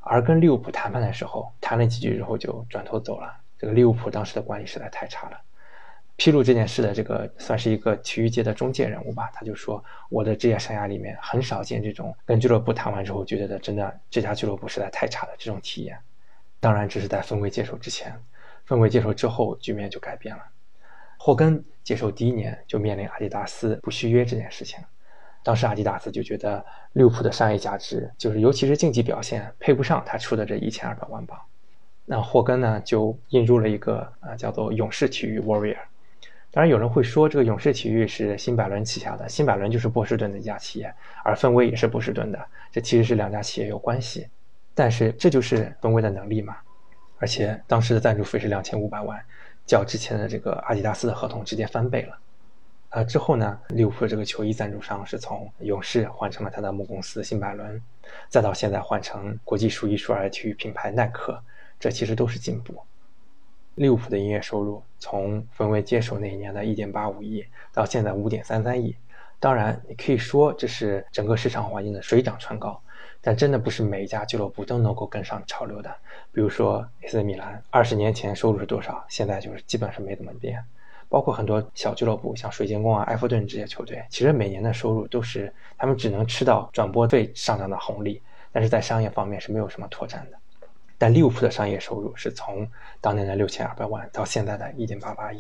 [0.02, 3.34] 而跟利物浦谈判的时候，谈了几句之后就转头走了。
[3.58, 5.42] 这个利物浦当时的管理实在太差了。
[6.16, 15.98] 披露这件事的这个算是一个体育界的中介人物吧，他就说：“我的职业生涯里面很少见这种跟俱乐部谈完之后觉得真的这家俱乐部实在太差的这种体验。”
[16.60, 18.14] 当然，这是在氛围接手之前，
[18.68, 20.44] 氛围接手之后，局面就改变了。
[21.26, 24.78] 霍根接手第一年就面临阿迪达斯不续约这件事情，
[25.42, 31.40] 当时阿迪达斯就觉得利物浦的商业价值，就是尤其是竞技表现配不上他出的这一千二百万镑。
[32.04, 35.78] 那霍根呢，就引入了一个啊，叫做勇士体育 （Warrior）。
[36.52, 44.28] 当然，有人会说，这个勇士体育是新百伦旗下的，新百伦就是波士顿的一家企业，而芬威也是波士顿的，这其实是两家企业有关系。
[44.76, 46.58] 但是这就是芬威的能力嘛。
[47.20, 49.18] 而且当时的赞助费是两千五百万，
[49.66, 52.18] 较之前的这个阿迪达斯的合同直接翻倍了。
[52.90, 57.82] 啊，之后呢，利物浦这个球衣赞助商是从勇士换成了他的母公司新百伦，
[58.30, 61.42] 再到现在换成国际数一数二的体育品牌耐克。
[61.80, 62.82] 这其实都是进步。
[63.76, 68.96] 利物浦的营业收入从冯威接手那一年的1.85亿到现在5.33亿。
[69.40, 72.80] 当然，你可以说这是整个市场环境的水涨船高，
[73.26, 75.90] 但真的不是每一家俱乐部都能够跟上潮流的。
[76.34, 80.62] 比如说 AC 米兰，二十年前收入是多少，现在就是基本上没怎么变。
[81.08, 90.38] 包括很多小俱乐部，像水晶宫啊、埃弗顿这些球队，其实每年的收入都是他们只能吃到转播费上涨的红利，但是在商业方面是没有什么拓展的。
[90.98, 92.68] 但利物浦的商业收入是从
[93.00, 95.40] 当年的六千二百万到现在的一点八八亿。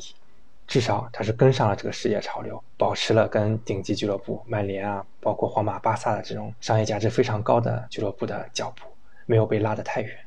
[0.74, 8.88] 至少他是跟上了这个世界潮流，保持了跟顶级俱乐部曼联啊，包括皇马、巴萨的这种商业价值非常高的俱乐部的脚步，
[9.28, 10.18] 没有被拉得太远。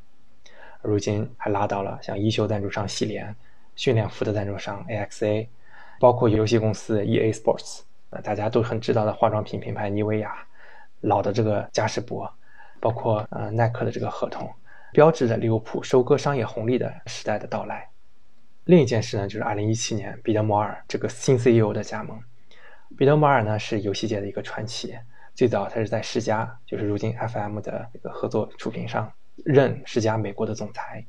[0.83, 3.35] 如今还拉到了像衣袖赞助商喜联、
[3.75, 5.49] 训练服的赞助商 AXA，
[5.99, 7.81] 包括游戏公司 EA Sports，
[8.11, 10.33] 呃，大家都很知道的化妆品品牌妮维雅，
[11.01, 12.33] 老的这个嘉士伯，
[12.79, 14.49] 包括呃耐克的这个合同，
[14.93, 17.89] 标志着利物浦收割商业红利的时代的到来。
[18.67, 22.21] 另一件事呢，就是二零一七年彼得摩尔这个新 CEO 的加盟。
[22.99, 24.99] 彼得摩尔呢是游戏界的一个传奇，
[25.37, 29.09] 最早他是在世嘉，就是如今 FM 的一个合作出品商
[29.45, 31.05] 任世嘉美国的总裁。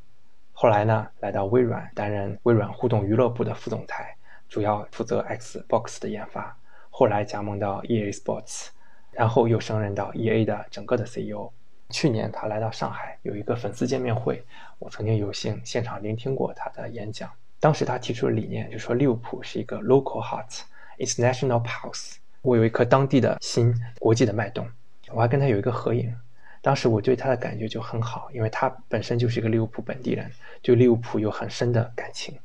[0.54, 4.16] 后来呢来到微软担任微软互动娱乐部的副总裁，
[4.48, 6.56] 主要负责 Xbox 的研发。
[6.92, 8.68] 后来加盟到 EA Sports，
[9.12, 11.52] 然后又升任到 EA 的整个的 CEO。
[11.90, 14.46] 去年他来到上海有一个粉丝见面会，
[14.78, 17.28] 我曾经有幸现场聆听过他的演讲。
[17.60, 22.16] 当时他提出的理念就是说，利物浦是一个 local heart，its national pulse。
[22.42, 24.68] 我有一颗当地的心，国际的脉动。
[25.12, 26.16] 我还跟他有一个合影。
[26.62, 30.30] 当时我对他的感觉就很好，因为他本身就是一个利物浦本地人，
[30.62, 32.38] 对利物浦有很深的感情。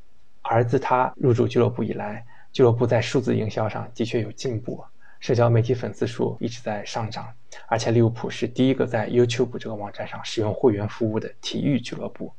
[0.43, 4.85] 而自他入主俱乐部以来，俱乐部在数字营销上的确有进步，
[5.21, 7.33] 社交媒体粉丝数一直在上涨，
[7.67, 12.33] 而且利物浦是第一个在 YouTube 这个网站上使用会员服务的体育俱乐部。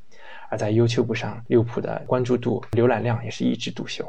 [0.53, 4.07] 而在 YouTube 上，利物浦的关注度、浏览量也是一枝独秀。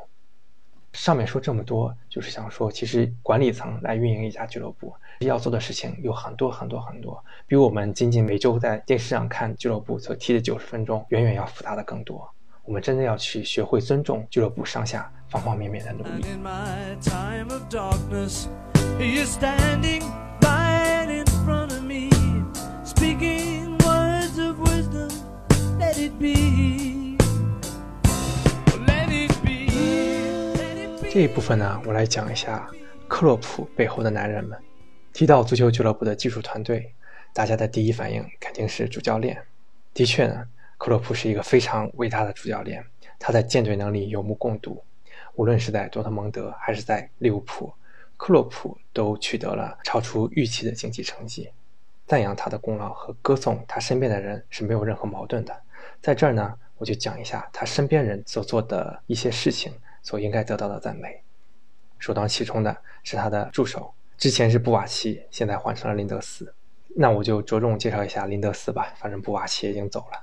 [0.92, 12.30] 上面说这么多，就是想说，其实管理层来运营一家俱乐部，要做的事情有很多很多很多，比我们仅仅每周在电视上看俱乐部所踢的九十分钟，远远要复杂的更多。
[12.62, 16.26] 我们真的要去学会尊重俱乐部上下方方面面的努力。
[31.10, 32.68] 这一部分呢，我来讲一下
[33.06, 34.58] 克洛普背后的男人们。
[35.12, 36.92] 提到足球俱乐部的技术团队，
[37.32, 39.40] 大家的第一反应肯定是主教练。
[39.92, 40.44] 的确呢，
[40.76, 42.84] 克洛普是一个非常伟大的主教练，
[43.18, 44.82] 他的舰队能力有目共睹。
[45.36, 47.72] 无论是在多特蒙德还是在利物浦，
[48.16, 51.48] 克洛普都取得了超出预期的竞技成绩。
[52.06, 55.54] 赞扬他的功劳和歌颂他身边的人是没有任何矛盾的。
[56.00, 59.72] 在这儿呢，我就讲一下他身边人所做的一些事情。
[60.06, 61.22] 所应该得到的赞美，
[61.98, 66.54] 首当其冲的是他的助手，之前是布瓦奇，现在换成了林德斯。
[66.94, 70.22] 那我就着重介绍一下林德斯吧，反正布瓦奇已经走了。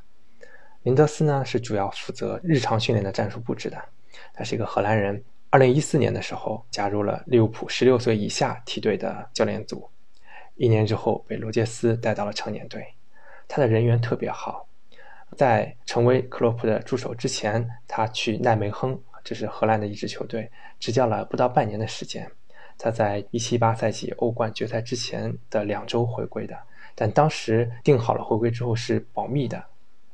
[0.84, 3.84] 林德斯呢是主要负责日常训练的战术布置的，
[4.36, 5.24] 他是一个荷兰人。
[5.50, 9.89] 二零一四年的时候加入了利物浦十六岁以下梯队的教练组，
[10.62, 12.86] 一年之后被罗杰斯带到了成年队。
[13.47, 14.67] 他的人缘特别好，
[15.36, 19.02] 在成为克洛普的助手之前，他去奈梅亨。
[19.24, 22.32] 这是荷兰的一支球队，执教了不到半年的时间。
[22.78, 26.56] 他在一七八赛季欧冠决赛之前的两周回归的，
[26.93, 29.63] 但当时定好了回归之后是保密的，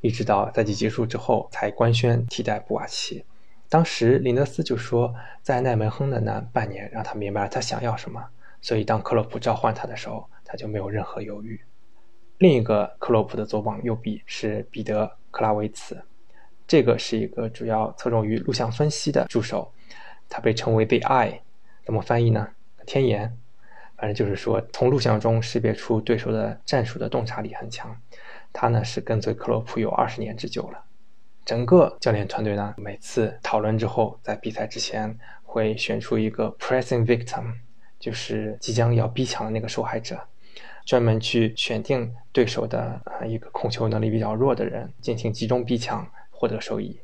[0.00, 3.22] 一直到赛季结束之后才官宣替代布瓦奇。
[3.68, 8.22] 当时林德斯就说，在奈梅亨的那半年让他明白了他想要什么，
[8.60, 11.60] 所以当克洛普召唤他的时候，他就没有任何犹豫。
[12.38, 16.02] 另一个克洛普的左膀右臂是彼得·克拉维茨。
[16.66, 19.72] 这个是一个主要侧重于录像分析的助手，
[20.28, 21.38] 他被称为 “the eye”，
[21.84, 22.48] 怎么翻译呢？
[22.86, 23.36] 天眼，
[23.96, 27.94] 反正就是说从录像中识别出对手的战术的洞察力很强。
[28.52, 30.84] 他呢是跟随克洛普有二十年之久了。
[31.44, 37.54] 整个教练团队呢每次讨论之后，在比赛之前会选出一个 pressing victim，
[37.98, 40.20] 就是即将要逼抢的那个受害者，
[40.88, 46.08] 专门去选定对手的呃一个控球能力比较弱的人进行集中逼抢。
[46.40, 46.96] 获得收益。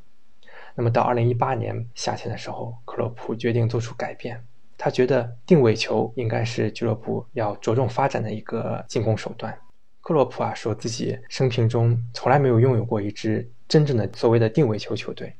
[0.76, 4.40] 那么到二零一八年夏天的时候，克洛普决定做出改变。
[4.78, 9.52] 他觉得定位球应该是俱乐部要着重发展的一个进攻手段。
[10.00, 15.34] 克洛普啊，说自己生平中从来没有拥有过一支真正的所谓的定位球球队。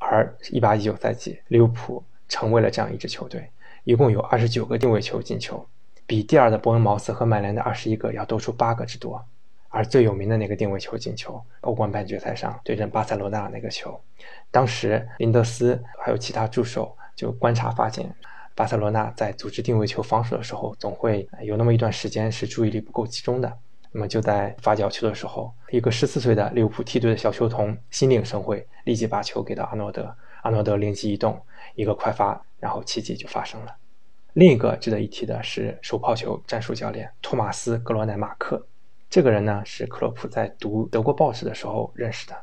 [0.00, 3.48] 而一八一九赛季，利物浦成为了这样一支球队，
[3.84, 5.64] 一共有二十九个定位球进球，
[6.06, 9.24] 比第二的伯恩茅斯和曼联的二十一个要多出八个之多。
[9.68, 14.00] 而最有名的那个定位球进球，欧冠半决赛上对阵巴塞罗那那个球，
[14.50, 18.10] 当时林德斯还有其他助手就观察发现，
[18.54, 23.52] 巴塞罗那在组织定位球防守的时候，总会有那么一段时间是注意力不够集中的。
[23.92, 31.38] 那么就在发角球的时候，一个十四岁的利物浦梯队的小球童心领神会，立即把球给到阿诺德，阿诺德灵机一动，
[31.74, 33.74] 一个快发，然后奇迹就发生了。
[34.36, 38.66] 另一个值得一提的是手抛球战术教练托马斯·格罗奈马克。
[39.08, 42.36] 这个人呢是克洛普在读德国报纸的时候认识的，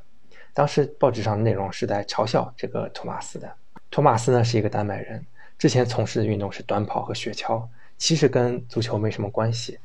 [0.55, 3.55] 当时报纸上的内容是在嘲笑这个托马斯的。
[3.91, 5.23] 托马斯呢是一个丹麦人，
[5.59, 7.63] 之前从事的运动是短跑和雪橇，
[7.99, 9.77] 其实跟足球没什么关系，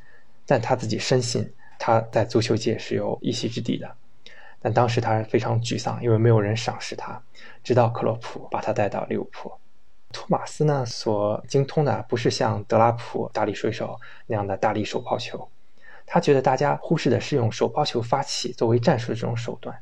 [0.47, 3.87] 但他自己深信他在足球界是有一席之地的。
[4.63, 7.23] 但当时他非常沮丧，因为没有人赏识他，
[7.63, 9.53] 直到克洛普把他带到利物浦。
[10.13, 15.49] 托马斯呢所精通的不是像德拉普大力水手那样的大力手抛球。
[16.07, 19.79] 他觉得大家忽视的是用手抛球发起作为战术的这种手段，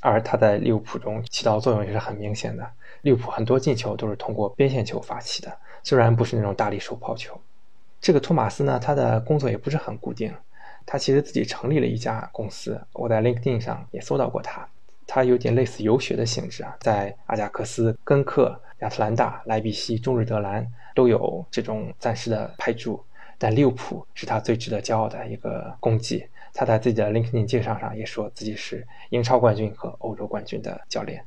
[0.00, 2.66] 而他在利物浦中起到作用也是很明显的。
[3.02, 7.38] 利物浦很多进球都是通过边线球发起的，虽然不是那种大力手抛球。
[8.00, 10.34] 这个托马斯呢，他的工作也不是很固定，
[10.86, 14.66] 他其实自己成立了一家公司，我在 LinkedIn 上也搜到过他。
[15.06, 23.02] 他有点类似游学的性质啊，在阿贾克斯、根克、亚特兰大、莱比锡、中日德兰都有这种暂时的派驻。
[23.38, 26.22] 但利物浦是他最值得骄傲的一个功绩。
[26.52, 31.24] 他在自己的 LinkedIn 介绍上也说自己是英超冠军和欧洲冠军的教练。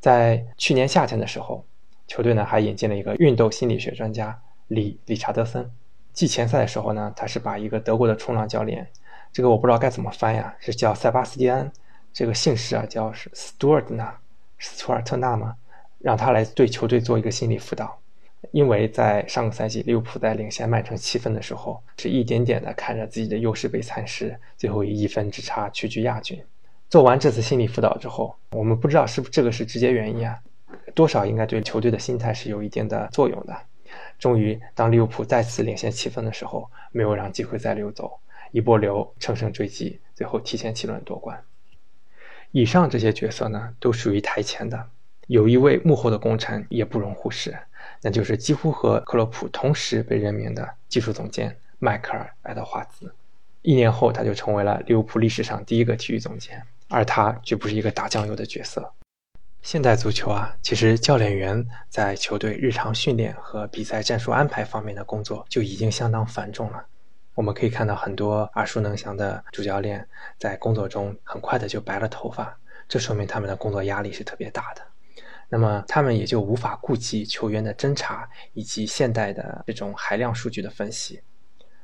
[0.00, 1.62] 在去年夏天的时候，
[2.06, 5.70] 球队呢还引进了一个运动心理学专家理理查德森。
[6.12, 8.86] 季前赛的时候呢，他是把一个德国的冲浪教练，
[9.30, 11.70] 这个我不知道该怎么翻呀，是叫塞巴斯蒂安，
[12.14, 14.18] 这个姓氏啊叫是斯图尔特纳，
[14.58, 15.54] 斯图尔特纳吗？
[16.06, 17.98] 让他来对球队做一个心理辅导。
[18.52, 26.40] 因为在上个赛季利物浦在领先曼城七分的时候，是一点点的看着自己的优势被蚕食，最后以一分之差屈居亚军。
[26.88, 30.38] 做完这次心理辅导之后，我们不知道是不是这个是直接原因啊，
[30.94, 33.56] 多少应该对球队的心态是有一定的作用的。
[34.16, 38.20] 终于，当利物浦再次领先七分的时候，没有让机会再溜走，
[38.52, 41.42] 一波流乘胜追击，最后提前七轮夺冠。
[42.52, 44.88] 以上这些角色呢，都属于台前的，
[45.26, 47.56] 有一位幕后的功臣也不容忽视。
[48.02, 53.12] 那就是几乎和克洛普同时被任命的技术总监迈克尔·爱德华兹。
[53.62, 58.92] 一年后，他就成为了利物浦历史上第一个体育总监，而他绝不是一个打酱油的角色。
[59.62, 66.84] 现代足球啊，其实教练员在球队日常训练和比赛战术安排方面的工作就已经相当繁重了。
[67.34, 70.06] 我们可以看到很多耳熟能详的主教练
[70.38, 72.56] 在工作中很快的就白了头发，
[72.88, 74.82] 这说明他们的工作压力是特别大的。
[75.48, 81.22] 那么他们也就无法顾及球员的侦查以及现代的这种海量数据的分析，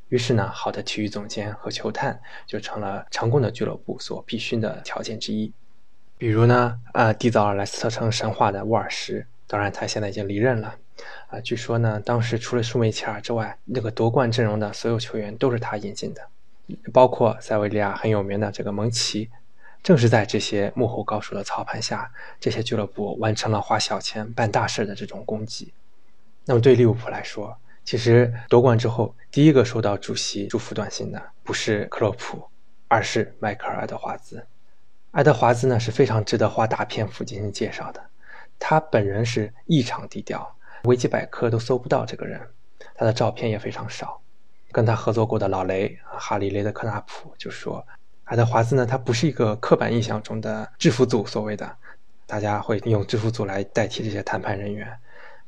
[0.09, 5.53] 于是呢，好的体育总监和球探就成了成功的俱乐部所必须的条件之一。
[6.19, 10.77] 比如呢，呃，缔造了莱斯特城神话的沃尔什，当然他现在已经离任了。
[11.29, 16.29] 啊，据说呢，当时除了舒梅切尔之外，那个夺冠阵容的所有球员都是他引进的，
[16.93, 19.31] 包括塞维利亚很有名的这个蒙奇。
[19.83, 22.09] 正是在这些幕后高手的操盘下，
[22.39, 25.75] 这些俱乐部完成了花小钱办大事的这种功绩。
[26.45, 32.49] 那么对利物浦来说，其实夺冠之后第一个收到主席祝福短信的不是克洛普，
[32.87, 34.47] 而是迈克尔·爱德华兹。
[35.11, 38.01] 爱德华兹呢是非常值得花大篇幅进行介绍的。
[38.61, 42.41] 他本人是异常低调，维基百科都搜不到这个人，
[42.95, 44.21] 他的照片也非常少。
[44.71, 47.85] 跟他合作过的老雷哈里·雷德克纳普就说。
[48.33, 51.71] 爱德华兹呢，他不是一个刻板印象中的制服组所谓的，
[52.27, 54.91] 大家会用制服组来代替这些谈判人员。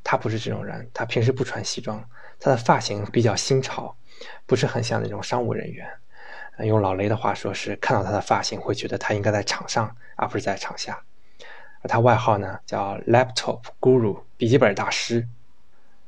[0.02, 2.04] 他不是这种人，他平时不穿西装，
[2.38, 3.96] 他的发型比较新潮，
[4.44, 5.88] 不是很像那种商务人员。
[6.58, 11.02] 用老雷的话说，是看到他的发型会觉得他应该在场上，而不是在场下。
[11.84, 15.26] 他外号呢叫 Laptop Guru，笔记本大师。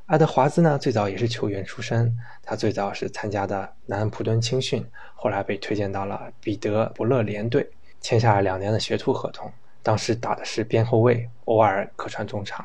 [0.06, 2.16] 爱德华兹呢，最早也是球员出身。
[2.40, 4.86] 他最早是参加的南安普敦青训，
[5.16, 7.68] 后来被推荐到了彼得伯勒联队，
[8.00, 9.52] 签下了两年的学徒合同。
[9.82, 12.64] 当时打的是边后卫，偶尔客串中场。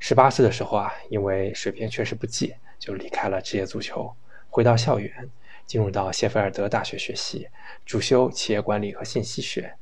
[0.00, 4.12] 十八岁的时候啊，因为水平确实不济，就离开了职业足球，
[4.50, 5.30] 回到校园，
[5.64, 7.46] 进入到谢菲尔德大学学习，
[7.86, 9.72] 主修企业管理和信息学。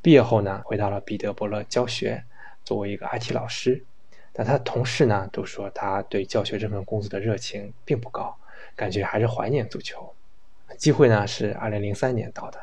[0.00, 2.24] 毕业后呢，回到了彼得伯勒教学，
[2.64, 3.84] 作为一个 IT 老师。
[4.32, 8.34] 但他的同事呢，都说他对教学这份工作的热情并不高，
[8.74, 10.12] 感觉还是怀念足球。
[10.78, 12.58] 机会呢是2003年到的，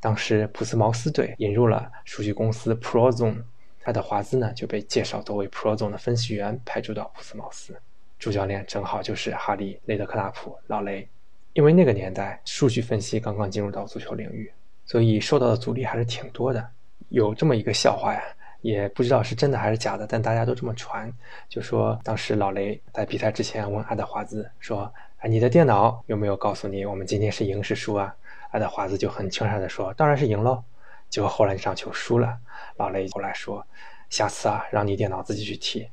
[0.00, 3.42] 当时普斯茅斯队引入了数据公司 Prozone，
[3.80, 7.80] 他的华兹呢就被介绍作为 Prozone 的分析员派驻到普斯茅斯，
[8.18, 11.08] 主教练正好就是哈利·雷德克纳普老雷。
[11.52, 14.52] 因为那个年代数据分析刚刚进入到足球领域，
[14.84, 16.68] 所以受到的阻力还是挺多的。
[17.08, 18.20] 有这么一个笑话呀，
[18.60, 21.12] 也不知道是真的还是假的，但大家都这么传，
[21.48, 28.14] 就说当时老雷在比赛之前问爱德华兹说：“哎，你的电脑有没有告诉你我们今天是赢是输啊？”
[28.50, 30.62] 爱德华兹就很轻率的说：“当然是赢喽。”
[31.08, 32.36] 结果后来这场球输了，
[32.76, 33.64] 老雷后来说
[34.10, 35.88] ：“下次啊，让你电脑自己去踢。”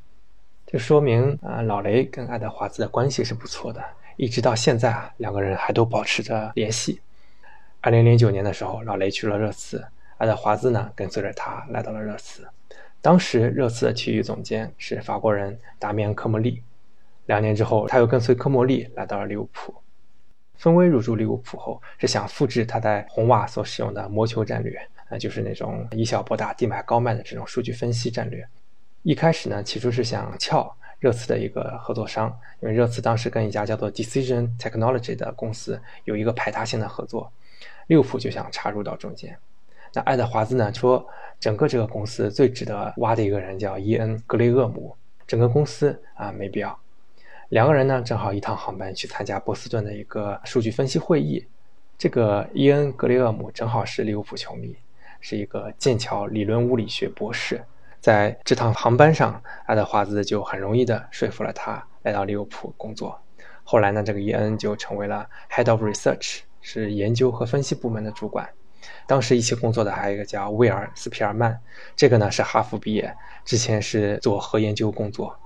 [0.66, 3.84] 这说明啊，老雷跟爱德华兹的关系是不错的，
[4.16, 7.00] 一直到现在啊，两个人还都保持着联系。
[7.82, 9.86] 二零零九年的时候，老雷去了热刺。
[10.24, 12.48] 爱德华兹呢，跟随着他来到了热刺。
[13.02, 16.64] 当时热刺的体育总监是法国人达米安·科莫利。
[17.26, 19.76] 两年之后，他又跟随科莫利来到了利物浦。
[20.56, 28.48] 孙威入驻利物浦后，是想复制他在红袜所使用的魔球战略，那就是那种以小博大、低买高卖的这种数据分析战略。
[29.02, 37.30] 一开始呢，起初是想撬热刺的一个合作商，因为热刺当时跟一家叫做 Decision Technology 的公司有一个排他性的合作，
[37.88, 39.38] 利物浦就想插入到中间。
[39.94, 41.06] 那爱德华兹呢说，
[41.40, 44.96] 整个这个公司最值得挖的一个人叫伊恩·格雷厄姆，
[45.28, 46.78] 整个公司啊没必要。
[47.50, 51.46] 两个人呢正好一趟航班去参加波士顿的一个数据分析会议。
[51.96, 54.76] 这个伊恩·格雷厄姆正好是利物浦球迷，
[55.22, 57.64] 是一个剑桥理论物理学博士。
[58.02, 63.18] 在这趟航班上，爱德华兹就很容易的说服了他来到利物浦工作。
[63.64, 68.50] 后来呢，这个伊恩就成为了 Head of Research，是研究和分析部门的主管。
[69.06, 71.60] 当时一起工作的还有一个叫威尔斯皮尔曼，
[71.96, 73.16] 这个呢是哈佛毕业，
[73.46, 75.38] 之前是做核研究工作。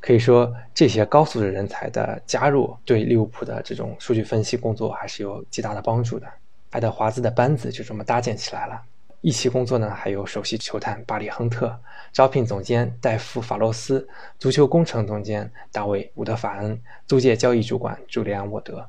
[0.00, 6.26] 可以说，这些高素质人才的加入，对利物浦的这种数据分析工作还是有极大的帮助的。
[6.70, 8.82] 爱德华兹的班子就这么搭建起来了。
[9.20, 11.78] 一起工作呢，还有首席球探巴里亨特、
[12.12, 14.04] 招聘总监戴夫法洛斯、
[14.40, 18.84] 足球工程总监大卫伍德法恩、租借交易主管朱利安沃德。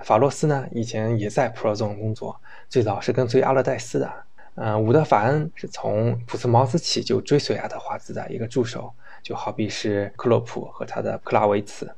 [0.00, 2.38] 法洛斯呢，以前也在普罗总工作，
[2.72, 4.10] 最早是跟随阿勒代斯的。
[4.54, 8.90] 嗯，伍德法恩是从普斯茅斯起就追随阿德华兹的一个助手，
[9.22, 11.94] 就好比是克洛普和他的克拉维茨。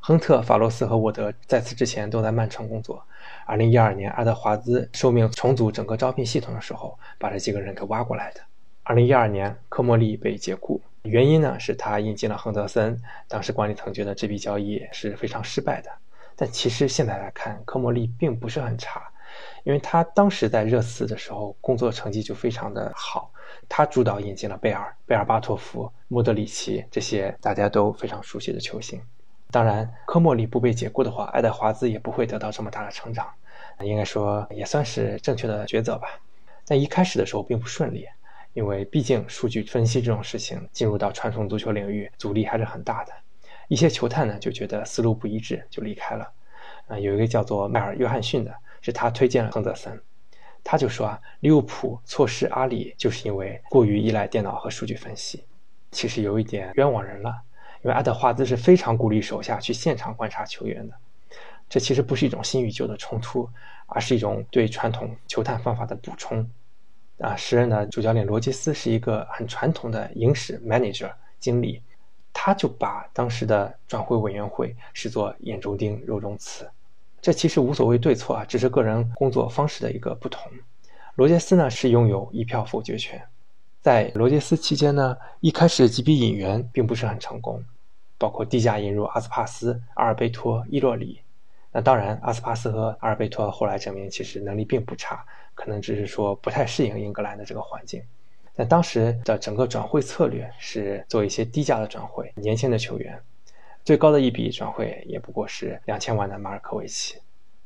[0.00, 3.00] 亨特、法洛斯和沃德在此之前都在曼城工作。
[3.46, 8.40] 二零一二年，爱德华兹受命重组整个招聘系统的时候，把这几个人给挖过来的。
[8.82, 15.90] 二零一二年，科莫利被解雇，原因呢是他引进了亨德森，当时管理层觉得这笔交易是非常失败的。
[16.34, 19.02] 但其实现在来看，科莫利并不是很差，
[19.64, 23.30] 因为他当时在热刺的时候工作成绩就非常的好。
[23.68, 29.00] 他主导引进了贝尔、贝尔巴托夫、莫德里奇这些大家都非常熟悉的球星。
[29.50, 33.26] 当然，科莫里不被解雇的话，爱德华兹也不会得到这么大的成长。
[33.82, 36.08] 应该说也算是正确的抉择吧。
[36.66, 38.06] 但一开始的时候并不顺利，
[38.52, 43.12] 因为毕竟数据分析这种事情进入到传统足球领域，阻力还是很大的。
[43.68, 46.30] 一些球探呢就觉得思路不一致，就离开了。
[46.86, 50.00] 啊，有一个叫做迈尔·约翰逊的，是他推荐了亨德森。
[50.62, 55.44] 他就说啊，利物浦错失阿里，就是因为过于依赖电脑和数据分析。
[55.90, 57.34] 其实有一点冤枉人了，
[57.82, 60.94] 因为爱德华兹是非常鼓励手下去现场观察球员的。
[61.68, 63.48] 这其实不是一种新与旧的冲突，
[63.86, 66.48] 而是一种对传统球探方法的补充。
[67.18, 71.82] 啊，时任的主教练罗杰斯是一个很传统的影史 manager 经理。
[72.32, 76.70] 他就把当时的转会委员会视作眼中钉、肉中刺，
[77.22, 80.50] 这其实无所谓对错啊，只是个人工作方式的一个不同。
[81.16, 83.22] 罗杰斯呢是拥有一票否决权，
[83.82, 87.62] 在罗杰斯期间呢，一开始几笔引援并不是很成功，
[88.16, 91.20] 包括低价引入阿斯帕斯、阿尔贝托、伊洛里。
[91.72, 98.02] 那当然，阿斯帕斯和阿尔贝托后来证明其实能力并不差，可能只是说不太适应英格兰的这个环境。
[98.56, 103.20] 但当时的整个转会策略是做一些低价的转会，年轻的球员，
[103.90, 107.16] 最高的一笔转会也不过是两千万的马尔科维奇。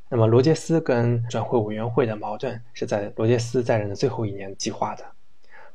[0.09, 5.05] 那么罗杰斯跟转会委员会的矛盾是在罗杰斯在任的最后一年激化的。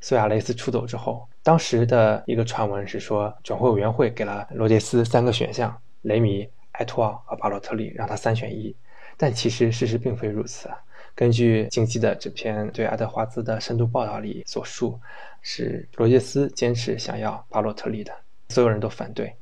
[0.01, 5.73] 苏亚雷斯出走之后，当时的一个传闻是说，转会委员会给了罗杰斯三个选项：
[6.03, 8.75] 雷米、埃托奥和巴洛特利，让他三选一。
[9.17, 10.69] 但其实事实并非如此。
[11.15, 14.99] 根据经济的这篇对爱德华兹的深度报道里所述，
[15.43, 18.13] 是罗杰斯坚持想要巴洛特利的，
[18.49, 19.33] 所有人都反对。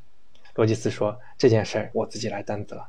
[0.59, 2.85] 罗杰斯说：“这件事儿我自己来担责。”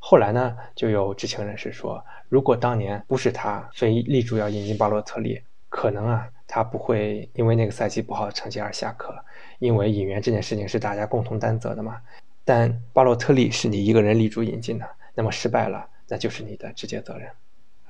[0.00, 9.14] 后来呢，就有知情人士说，如果当年不是他非力主要引进巴洛特利，可能啊，他不会因为那个赛季不好的成绩而下课，
[9.60, 12.00] 因为引援这件事情是大家共同担责的嘛。
[12.44, 14.84] 但巴洛特利是你一个人力主引进的，
[15.14, 17.30] 那么失败了，那就是你的直接责任。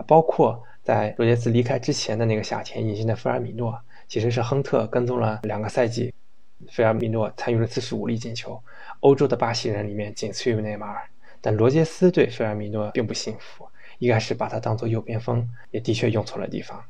[0.06, 6.13] 包括在罗杰斯离开之前的那个夏天引进的菲尔米诺，其实是亨特跟踪了两个赛季，
[6.70, 8.62] 菲尔米诺参与了四十五粒进球，
[9.00, 11.02] 欧洲的巴西人里面仅次于内马尔，
[11.40, 16.82] 但罗杰斯对菲尔米诺并不信服，一开始把他当作右边锋，也的确用错了地方。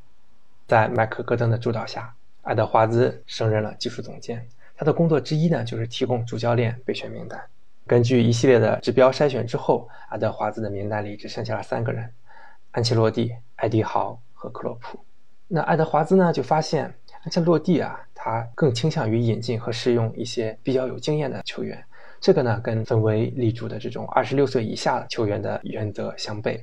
[0.67, 4.47] 在麦克戈登的主导下，爱德华兹升任了技术总监。
[4.77, 7.41] 他的工作之一呢，就是提供主教练备选名单。
[7.87, 12.11] 根据一系列的指标筛选之后，爱德华兹的名单里只剩下了三个人：
[12.71, 14.99] 安切洛蒂、艾迪豪和克洛普。
[15.47, 16.93] 那爱德华兹呢，就发现
[17.25, 21.83] 安切洛蒂啊，他更倾向于引进和试用一些比较有经验的球员。
[22.21, 26.61] 这个呢，跟分为立柱的这种二十六岁以下球员的原则相悖。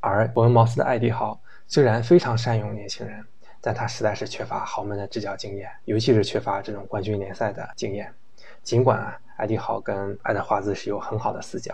[0.00, 3.24] 而伯恩茅斯的艾迪豪虽然非常善用年轻人。
[3.64, 8.12] 但他实在是缺乏豪门的执教经验，尤其是缺乏这种冠军联赛的经验。
[8.64, 11.72] 尽管啊，艾迪豪跟爱德华兹是有很好的私交，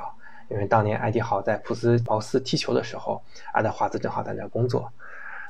[0.50, 3.22] 因为当年艾迪豪在普斯茅斯踢球的时候，
[3.54, 4.92] 爱德华兹正好在那工作。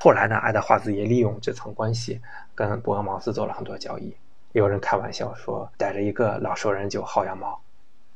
[0.01, 2.21] 后来呢，爱德华兹也利用这层关系
[2.55, 4.15] 跟伯恩茅斯做了很多交易。
[4.53, 7.59] 有人开玩笑说，逮着一个老熟人就薅羊毛。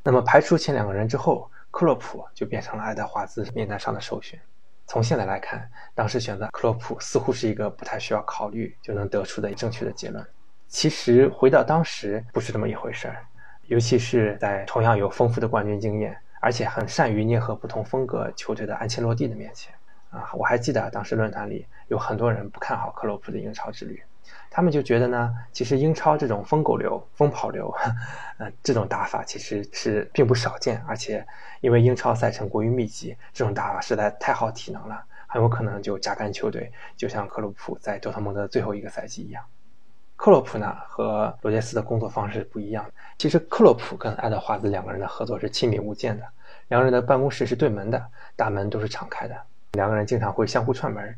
[0.01, 4.39] 那么排除前两个人之后，克洛普就变成了爱德华兹名单上的首选。
[4.87, 10.25] 从现在来看，当时选择克洛普似乎是一个不太需要考虑就能得出的正确的结论。
[10.69, 13.25] 其实回到当时不是这么一回事儿，
[13.67, 19.73] 尤其是在同样有丰富的冠军经验，而且很善于捏合不同风格球队的安切洛蒂的面前，
[20.13, 24.01] 啊，我还记得当时论坛里有很多人不看好克洛普的英超之旅。
[24.49, 27.73] 他们就觉得呢，其实英超这种疯狗流、疯跑流，
[28.37, 31.25] 呃，这种打法其实是并不少见，而且
[31.59, 39.43] 因为英超赛程过于密集，这种打法实在太耗体能了，很有可能就榨干球队，就像克洛普在多特蒙德最后一个赛季一样。
[40.15, 42.85] 克洛普呢和罗杰斯的工作方式不一样，
[43.17, 46.25] 其实克洛普跟爱德华兹两个人的合作是亲密无间的，
[46.67, 48.05] 两个人的办公室是对门的，
[48.35, 49.35] 大门都是敞开的，
[49.73, 51.15] 两个人经常会相互串门。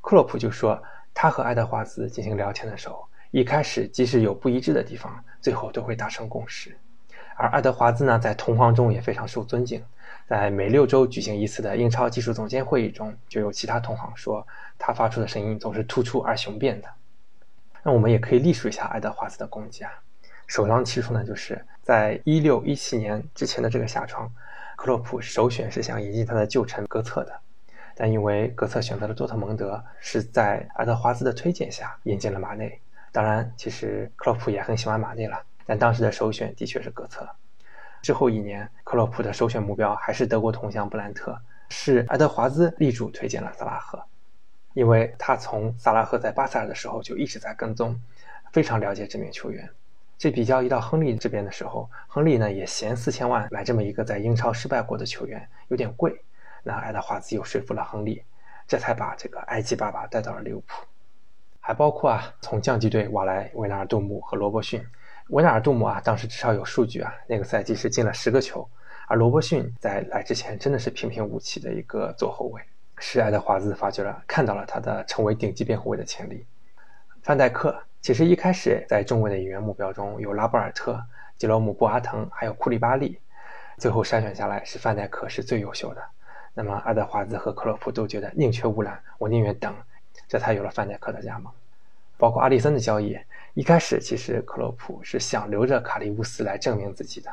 [0.00, 0.82] 克洛普就说。
[1.14, 6.74] 他和爱德华兹进行聊天的时候，一开始即使有不一致的地方，最后都会达成共识。
[7.36, 9.84] 而爱德华兹呢，在同行中也非常受尊敬，
[10.26, 14.46] 在每六周举行一次的英超技术总监会议中，就有其他同行说
[14.78, 16.88] 他发出的声音总是突出而雄辩的。
[17.82, 19.92] 那我们也可以历数一下爱德华兹的功绩啊，
[20.46, 24.32] 首当其冲呢，就是在一六一七年之前的这个夏窗，
[24.76, 27.38] 克洛普首选是想引进他的旧臣格策的。
[27.94, 32.80] 但因为格策选择了多特蒙德，是在爱德华兹的推荐下引进了马内。
[33.12, 37.28] 当然，其实克洛普也很喜欢马内了，但当时的首选的确是格策。
[38.00, 41.38] 之后一年，克洛普的首选目标还是德国铜匠布兰特，
[41.68, 44.02] 是爱德华兹力主推荐了萨拉赫，
[44.72, 48.00] 因为他从萨拉赫在巴塞尔的时候就一直在跟踪，
[48.52, 49.68] 非常了解这名球员。
[50.18, 56.22] 这笔交易到亨利这边的时候，亨利呢也嫌四千万买这么一个在英超失败过的球员有点贵。
[56.62, 58.22] 那爱德华兹又说服了亨利，
[58.66, 60.84] 这才把这个埃及爸爸带到了利物浦。
[61.60, 64.84] 还包括啊，从降级队挖来维纳尔杜姆和罗伯逊。
[65.28, 68.68] 维纳尔杜姆啊，当时至少有数据啊，那个赛季是进了十个球。
[69.06, 72.62] 而罗伯逊在来之前真的是平平无奇的一个左后卫，
[72.98, 76.44] 是爱德华兹发掘了、看到了他的成为顶级边后卫的潜力。
[77.22, 81.00] 范戴克其实一开始在中卫的引援目标中有拉波尔特、
[81.36, 83.20] 吉罗姆·布阿滕还有库利巴利，
[83.78, 86.02] 最后筛选下来是范戴克是最优秀的。
[86.54, 89.74] 那么，爱德华兹和克洛普都觉得宁缺毋滥，我宁愿等，
[90.28, 91.50] 这才有了范戴克的加盟。
[92.18, 93.18] 包括阿里森的交易，
[93.54, 97.30] 一开始其实克洛普是想留着卡利乌斯来证明自己的，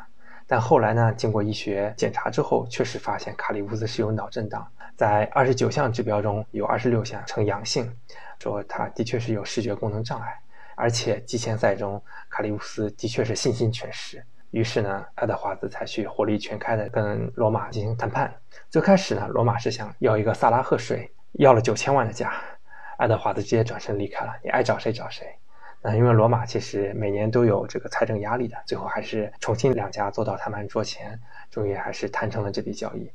[0.47, 4.65] 但后来呢，经过医学检查之后，确实发现卡利乌斯是有脑震荡，
[4.95, 7.93] 在二十九项指标中有二十六项呈阳性，
[8.39, 10.33] 说他的确是有视觉功能障碍，
[10.75, 14.23] 而且季前赛中卡利乌斯的确是信心全失。
[14.51, 18.33] 于是呢，爱德华兹采取火力全开的跟罗马进行谈判。
[18.69, 22.33] 最开始呢，罗马是想要一个萨拉赫税，要了九千万的价，
[22.97, 25.27] 爱德华兹直接转身离开了，你爱找谁找谁。
[25.81, 31.19] 那因为罗马其实每年都有这个财政压力的，最后还是重新两家坐到谈判桌前，
[31.51, 33.09] 终于还是谈成了这笔交易。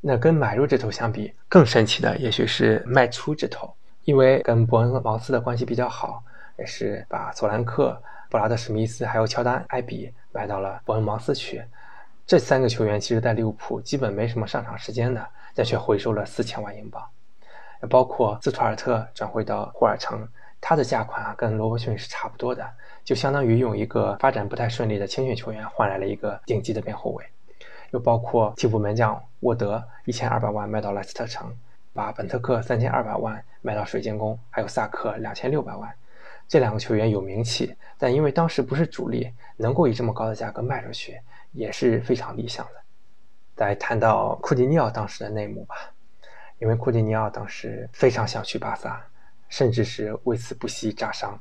[0.00, 3.72] 那跟买入这头相比，更神奇的也许是卖出这头，
[4.04, 6.22] 因为跟伯恩茅斯的关系比较好，
[6.58, 8.02] 也是把索兰克。
[8.30, 11.64] 布拉德·史密斯还有乔丹·艾比买到了伯恩茅斯去，
[12.26, 17.02] 这三个球员其实在利物浦基本没什么上场时间的，但却回收了四千万英镑。
[17.88, 20.28] 包括斯图尔特转会到霍尔城，
[20.60, 22.68] 他的价款啊跟罗伯逊是差不多的，
[23.04, 27.24] 就相当于用一个发展不太顺利的青训球员换来了一个顶级的边后卫。
[27.90, 31.56] 又包括替补门将沃德一千二百万卖到莱斯特城，
[31.94, 35.90] 把本特克三千二百万卖到水晶宫，还有萨克两千六百万。
[36.48, 41.20] 这两个球员有名气，但因为当时不是主力，能够以这么高的价格卖出去
[41.52, 42.72] 也是非常理想的。
[43.54, 45.74] 再谈到库蒂尼奥当时的内幕吧，
[46.58, 49.04] 因为库蒂尼奥当时非常想去巴萨，
[49.50, 51.38] 甚至是为此不惜炸伤。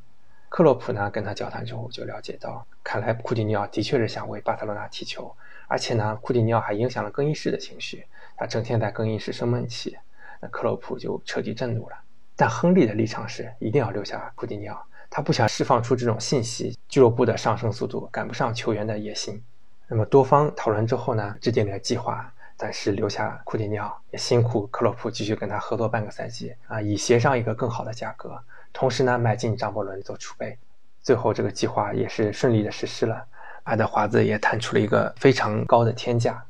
[0.50, 5.34] 克洛普呢跟他交谈之后就了解到，看来库蒂尼奥的确是想为巴塞罗那踢球，
[5.68, 8.06] 而且呢，库蒂尼奥还影响了更衣室的情绪，
[8.36, 9.98] 他整天在更衣室生闷气，
[10.42, 11.96] 那克洛普就彻底震怒了。
[12.36, 19.42] 但亨利的立场是一定要留下库蒂尼奥，他不想释放出这种信息，俱乐部的上升速度赶不上球员的野心。
[19.88, 28.38] 那么多方讨论之后呢，制定了计划，暂时留下库蒂尼奥，也辛苦克洛普继续跟他合作半个赛季啊，以协商一个更好的价格，
[28.74, 30.58] 同时呢，买进张伯伦做储备。
[31.02, 33.26] 最后这个计划也是顺利的实施了，
[33.64, 36.44] 爱德华兹也谈出了一个非常高的天价。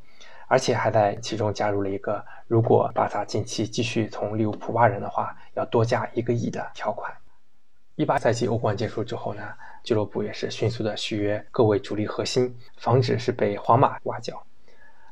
[0.49, 7.13] 而且还在其中加入了一个，如果巴萨近期继续从利物浦挖人的话，要多加一个亿的条款。
[7.97, 9.41] 一八赛季欧冠结束之后呢，
[9.83, 14.39] 俱乐部也是迅速的续约各位主力核心，防止是被皇马挖角。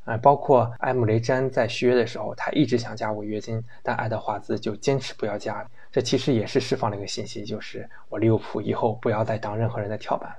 [0.03, 5.67] 啊，包括埃姆雷詹在续约的时候，他一直想加违约金，但爱德华兹就坚持不要加。
[5.91, 10.38] 这其实也是释放了一个信息，就是我利物浦以后不要再当任何人的跳板了。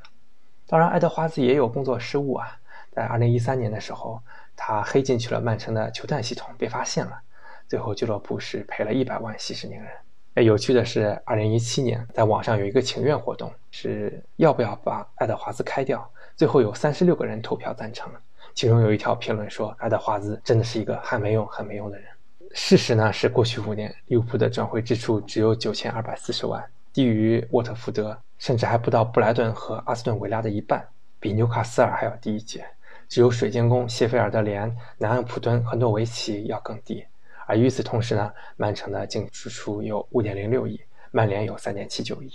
[0.69, 2.47] 当然，爱德华兹也有工作失误啊，
[2.93, 4.23] 在二零一三年的时候。
[4.59, 7.21] 他黑进去了曼城的球探系统，被发现了。
[7.69, 9.91] 最后俱乐部是赔了一百万息事宁人。
[10.37, 16.07] 哎，有趣的是，二零一七年在网上有一个请愿活动，是要不要把爱德华兹开掉？
[16.37, 18.13] 最后有三十六个人投票赞成，
[18.55, 22.07] 其中有一条评论说：“爱德华兹真的是一个很没用、很没用的人。”
[22.53, 26.63] 事实呢是，过去五年利物浦的转会支出只有九千二百四十万，
[26.93, 30.87] 低于沃特福德，甚至还不到布莱顿和阿斯顿维拉的一半，
[31.19, 32.63] 比纽卡斯尔还要低一截。
[33.09, 37.03] 只有水晶宫、谢菲尔德联、南安普敦和诺维奇要更低，
[37.47, 40.81] 而与此同时呢，曼城的净支出有五点零六亿，
[41.11, 42.31] 曼联有三点七九亿。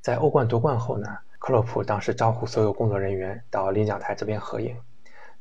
[0.00, 1.06] 在欧冠夺冠后呢，
[1.38, 4.76] 克洛普当时招呼所有工作人员到领奖台这边合影，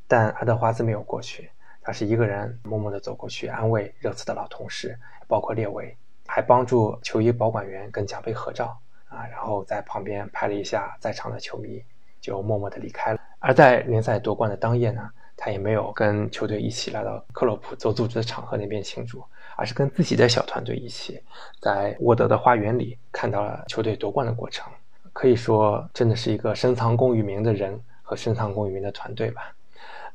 [0.08, 1.50] 但爱德华兹没有过去，
[1.82, 4.96] 他是一个人默默地走过去安慰热刺的老同事，
[5.28, 5.98] 包括列维，
[6.28, 8.78] 还帮助球衣保管员跟奖杯合照
[9.08, 11.84] 啊，然后在旁边拍了一下在场的球迷，
[12.20, 13.20] 就默默地离开了。
[13.40, 15.10] 而在联赛夺冠的当夜呢，
[15.44, 19.24] 他也没有跟球队一起来到克洛普做组织的场合那边庆祝，
[19.56, 21.20] 而是跟自己的小团队一起
[21.60, 24.72] 在沃德的花园里看到了球队夺冠的过程。
[25.12, 29.52] 可以说，真的是一个深藏功与名的人和深藏功与名的团队吧。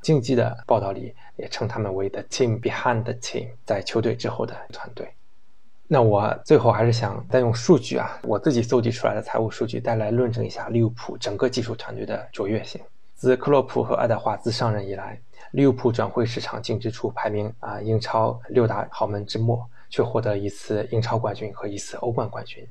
[0.01, 5.13] 竞技的报道里也称他们为 “the team behind the team”，在球队之后的团队。
[5.89, 12.81] 那我最后还是想再用数据啊，我自己搜集出来的财务数据，带来论证一下利物浦整个技术团队的卓越性。
[13.17, 15.19] 自克洛普和爱德华兹上任以来，
[15.53, 22.69] 利物浦转会市场净支出排名啊英超六大豪门之末，却获得一次英超冠军和一次欧冠冠军。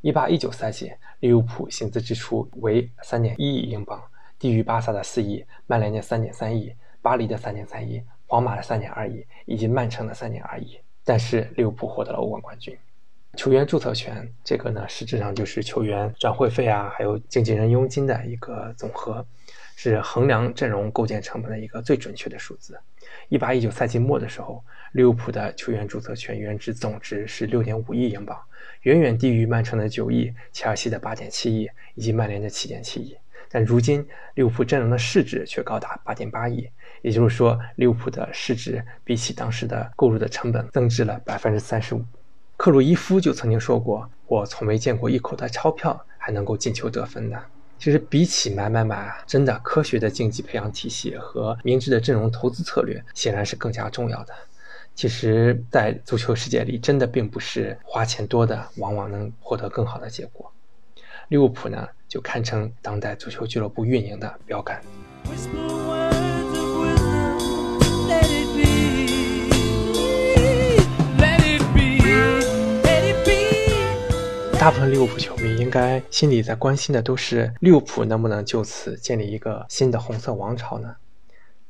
[0.00, 4.00] 一八一九赛季，利物浦薪资支出为三点一亿英镑，
[4.38, 6.72] 低于巴萨的四亿、曼联的三点三亿、
[7.02, 10.78] 巴黎的三点三亿、皇马的三点二亿以及曼城的三点二亿。
[11.04, 12.78] 但是利物浦获得了欧冠冠军。
[13.36, 19.26] 球员注册权这个呢，实质上就是球员转会费啊，还有经纪人佣金的一个总和。
[19.82, 22.78] 是衡量阵容构建成本的一个最准确的数字。
[23.30, 24.62] 一八一九赛季末的时候，
[24.92, 28.38] 利物浦的球员注册权原值总值是六点五亿英镑，
[28.82, 33.16] 远远低于曼城的九亿、切尔西的八点七亿以及曼联的七点七亿。
[33.48, 36.68] 但如今，利物浦阵容的市值却高达八点八亿，
[37.00, 42.04] 也就是说，利物浦的市值比起当时的购入的成本增值了百分之三十五。
[42.58, 47.42] 克鲁伊夫就曾经说过：“我从没见过一口袋钞票还能够进球得分的。”
[47.80, 54.34] 其实比起买买买啊，真的科学的竞技培养体系和明智的阵容投资策略，显然是更加重要的。
[54.94, 60.52] 其实，在足球世界里，真的并不是花钱多的往往能获得更好的结果。
[61.28, 64.82] 利物浦呢，就堪称当代足球俱乐部运营的标杆。
[74.60, 80.94] 大部分利物浦球迷应该心里在关心的都是利物浦能不能就此建立一个新的红色王朝呢？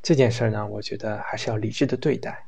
[0.03, 2.47] 这件事儿呢，我觉得还是要理智的对待。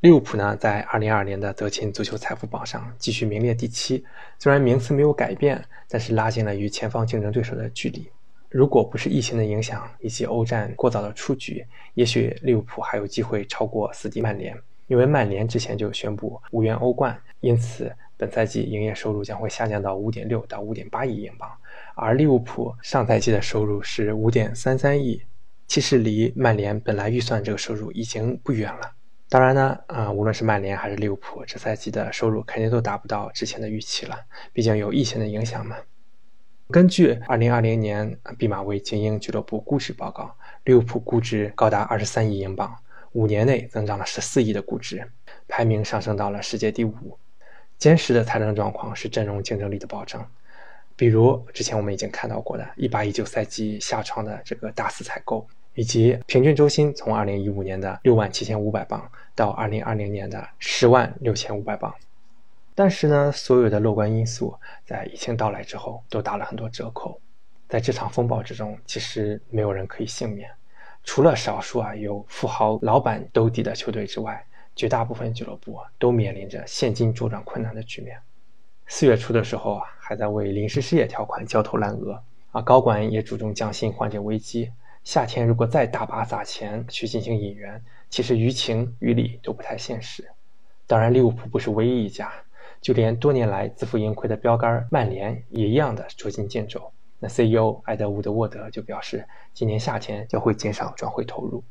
[0.00, 4.02] 利物浦呢，在2022年的德勤足球财富榜上继续名列第七，
[4.38, 8.08] 虽然名次没有改变，但是拉近了与前方竞争对手的距离。
[8.48, 11.62] 如果不是疫情的影响以及欧战过早的出局，
[11.92, 17.94] 也许利物浦还有机会超过死敌曼联，因为曼联之前就宣布无缘欧冠，因此。
[18.22, 21.50] 本赛季营业收入将会下降到五点六到五点八亿英镑，
[21.96, 25.20] 而利物浦上赛季的收入是五点三三亿，
[25.66, 28.92] 其实离曼联本来预算这个收入已经不远了。
[29.28, 34.16] 当然呢，啊，无论是曼联还是利物浦，这赛季的收入肯定都达不到之前的预期了，
[34.52, 35.74] 毕竟有疫情的影响嘛。
[36.70, 42.72] 根据二零二零年毕马威精英俱乐部估值报告，利物浦估值高达二十三亿英镑，
[43.14, 45.10] 五年内增长了十四亿的估值，
[45.48, 47.18] 排名上升到了世界第五。
[47.82, 50.24] 坚实的财政状况是阵容竞争力的保证，
[50.94, 61.92] 比如之前我们已经看到过的，一八一九赛季下窗的这个大肆采购，以及平均周薪从2015年的6万7500镑到2020年的10万6500镑。
[62.72, 64.54] 但是呢，所有的乐观因素
[64.86, 67.20] 在疫情到来之后都打了很多折扣。
[67.68, 70.48] 在这场风暴之中，其实没有人可以幸免，
[71.02, 74.40] 除了少数啊有富豪老板兜底的球队之外，
[74.74, 78.18] 绝大部分俱乐部都面临着现金周转困难的局面。
[78.86, 84.70] 四月初的时候啊，还在为临时失业条款焦头烂额啊，高管也主动降薪缓解危机。
[85.04, 90.30] 夏天如果再大把撒钱去进行引援，其实于情于理都不太现实。
[90.86, 92.32] 当然，利物浦不是唯一一家。
[92.80, 96.92] 就连多年来自负盈亏的标杆曼联也一样的捉襟见肘。
[97.20, 101.62] 那 CEO 埃德伍德沃德就表示，今年夏天将会减少转会投入。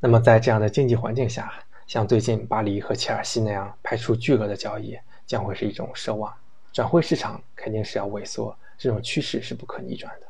[0.00, 1.52] 那么在这样的经济环境下，
[1.86, 6.32] 像最近巴黎和切尔西那样拍出巨额的交易，将会是一种奢望。
[6.72, 10.26] 转会市场肯定是要萎缩，这种趋势是不可逆转的。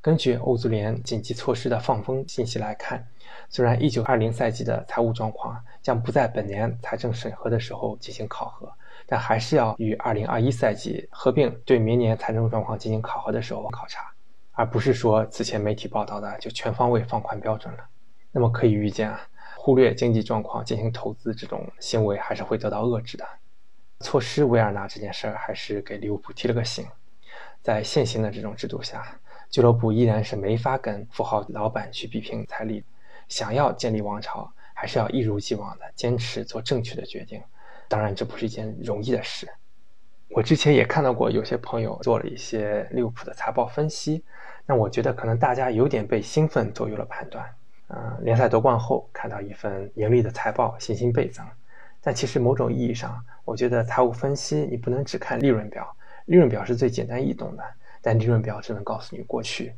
[0.00, 3.06] 根据欧足联紧急措施的放风信息来看，
[3.48, 8.72] 虽然1920赛季的财务状况将不在本年财政审核的时候进行考核。
[9.08, 14.12] 但还是要与2021赛季合并，对明年财政状况进行考核的时候考察，
[14.52, 17.80] 而不是说此前媒体报道的就全方位放宽标准了。
[18.32, 19.20] 那么可以预见啊，
[19.66, 23.26] 忽略经济状况进行投资这种行为还是会得到遏制的。
[23.98, 26.86] 错失维尔纳这件事儿，还是给利物浦提了个醒。
[27.62, 29.18] 在现行的这种制度下，
[29.50, 32.84] 俱乐部依然是没法跟富豪老板去比拼财力。
[33.26, 37.42] 想要建立王朝，还是要一如既往的坚持做正确的决定。
[37.88, 39.48] 当然，这不是一件容易的事。
[40.28, 44.24] 我之前也看到过有些朋友做了一些利物浦的财报分析，
[44.64, 47.44] 那我觉得可能大家有点被兴奋左右了判断。
[47.88, 51.44] 嗯，联赛夺冠后看到一份盈利的财报，信心倍增。
[52.00, 57.64] 但其实某种意义上，我觉得财务分析你不能只看利润表，利润表是最简单易懂的，
[58.00, 59.72] 但利润表只能告诉你过去。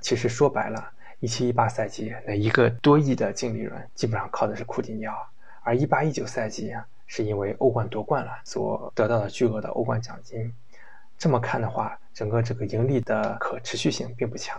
[0.00, 5.14] 其实说白了，一七一八赛季那一个多亿的净利润，基本上靠的是库蒂尼奥，
[5.62, 6.86] 而一八一九赛季啊。
[7.12, 10.54] 是因为欧冠夺冠了所得到的巨额的欧冠奖金，
[11.18, 14.56] 这么看的话，整个这个盈利的可持续性并不强。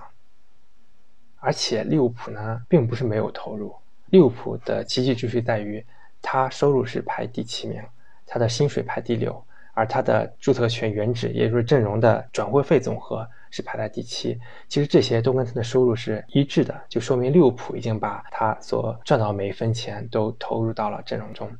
[1.41, 3.75] 而且利物浦呢，并不是没有投入，
[4.11, 5.83] 利物浦的奇迹之处在于，
[6.21, 7.81] 它收入是排第七名，
[8.25, 14.39] 它的薪水排第六，而它的注册权原值，也就是阵容的转会费总和是排在第七。
[14.69, 21.51] 其实这些都跟它的收入是一致的，就说明利物浦已经把它所赚到每一分钱都投入到了阵容中。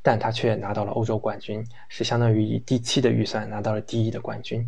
[0.00, 4.66] 但他却拿到了欧洲冠军，是相当于以第七的预算拿到了第一的冠军。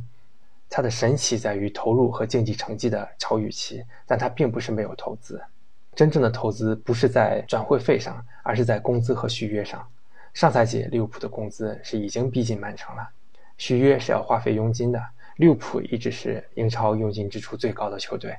[0.70, 5.42] 他的神奇在于投入和竞技成绩的超预期，但他并不是没有投资。
[5.96, 9.84] 真正的投资不是在转会费上，而是在工资和续约上。
[10.32, 13.10] 上赛季利物浦的工资是已经逼近曼城了，
[13.58, 15.04] 续约是要花费佣金的。
[15.36, 18.36] 利物浦一直是英超佣金支出最高的球队，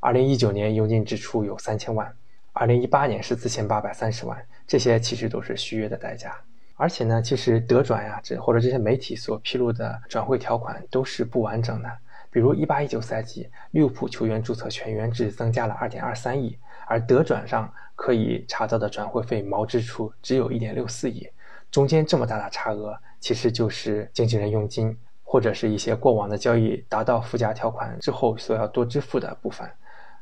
[0.00, 2.12] 二零一九年佣金支出有三千万。
[2.52, 6.34] 二零一八年是四千八百三十万，这些其实都是续约的代价。
[6.80, 11.92] 而且呢，其实德转呀，这或者这些媒体所披露的转会条款都是不完整的。
[12.30, 16.56] 比如一八一九赛季，利物浦球员注册权原值增加了二点二三亿，
[16.86, 21.28] 而德转上可以查到的转会费毛支出只有一点六四亿，
[21.70, 29.68] 中间这么大的差额，其实就是经纪人佣金或者是一些过往的交易达到附加条款之后所要多支付的部分。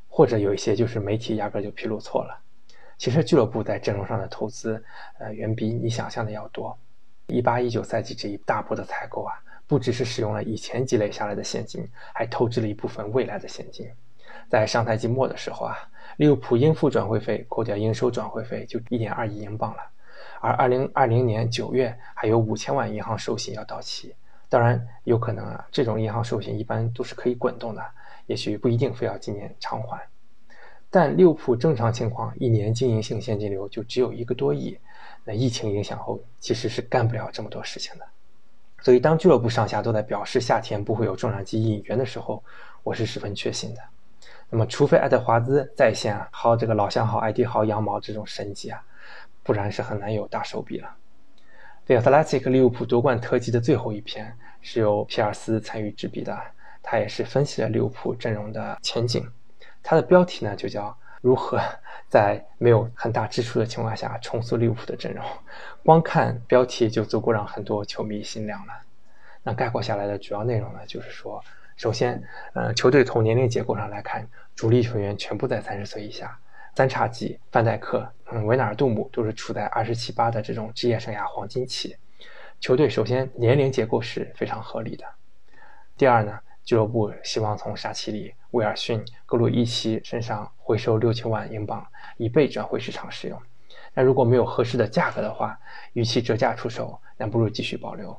[0.08, 2.36] 或者有一些就是媒体压根就披露错了，
[2.98, 4.82] 其实俱乐部在阵容上的投资，
[5.18, 6.76] 呃，远比你想象的要多。
[7.28, 9.32] 一八一九赛季这一大波的采购啊，
[9.66, 13.88] 不只是使用了以前积累下来的现金，还透支了一部分未来的现金。
[14.50, 15.76] 在上赛季末的时候啊，
[16.16, 19.78] 利物浦应付转会费扣掉应收转会费就一点二亿英镑了，
[20.40, 24.14] 而二零二零年九月还有五千万银行授信要到期。
[24.48, 27.84] 当然，有可能啊，这种银行授信一般都是可以滚动的。
[28.24, 30.00] 也许不一定非要今年偿还，
[30.90, 34.78] 但利物浦正常情况一年经营性现金流就只有一个多亿，
[35.24, 38.04] 那疫情影响后其实是干不了这么多事情的。
[38.80, 42.42] 所以当俱乐部上下都在表示夏天不会有重量级引援的时候，
[42.82, 43.80] 我是十分确信的。
[44.48, 48.82] 那么除非爱德华兹再现薅这个老相好艾迪薅羊毛这种神迹啊，
[49.42, 50.94] 不然是很难有大手笔了。
[51.84, 56.38] The Athletic 利物浦夺冠特辑的最后一篇是由皮尔斯参与执笔的。
[56.82, 59.30] 他也是分析了利物浦阵容的前景，
[59.90, 61.58] 它的标题呢就叫“如何
[62.10, 65.24] 在没有很大支出的情况下重塑利物浦的阵容”。
[65.82, 68.72] 光看标题就足够让很多球迷心凉了。
[69.42, 71.42] 那概括下来的主要内容呢，就是说，
[71.74, 72.22] 首先，
[72.52, 76.38] 呃，球队从年龄结构上来看，主力球员全部在三十岁以下，
[76.74, 81.96] 三叉戟、范戴克、嗯，维纳尔杜姆都是处在二十七八的这种职业生涯黄金期。
[82.60, 85.06] 球队首先年龄结构是非常合理的。
[85.96, 86.38] 第二呢？
[86.62, 91.86] 俱乐部希望从沙奇里威尔逊、格鲁伊奇身上回收六千万英镑，
[92.16, 93.40] 以备转会市场使用。
[93.94, 95.58] 那如果没有合适的价格的话，
[95.92, 98.16] 与其折价出售，那不如继续保留。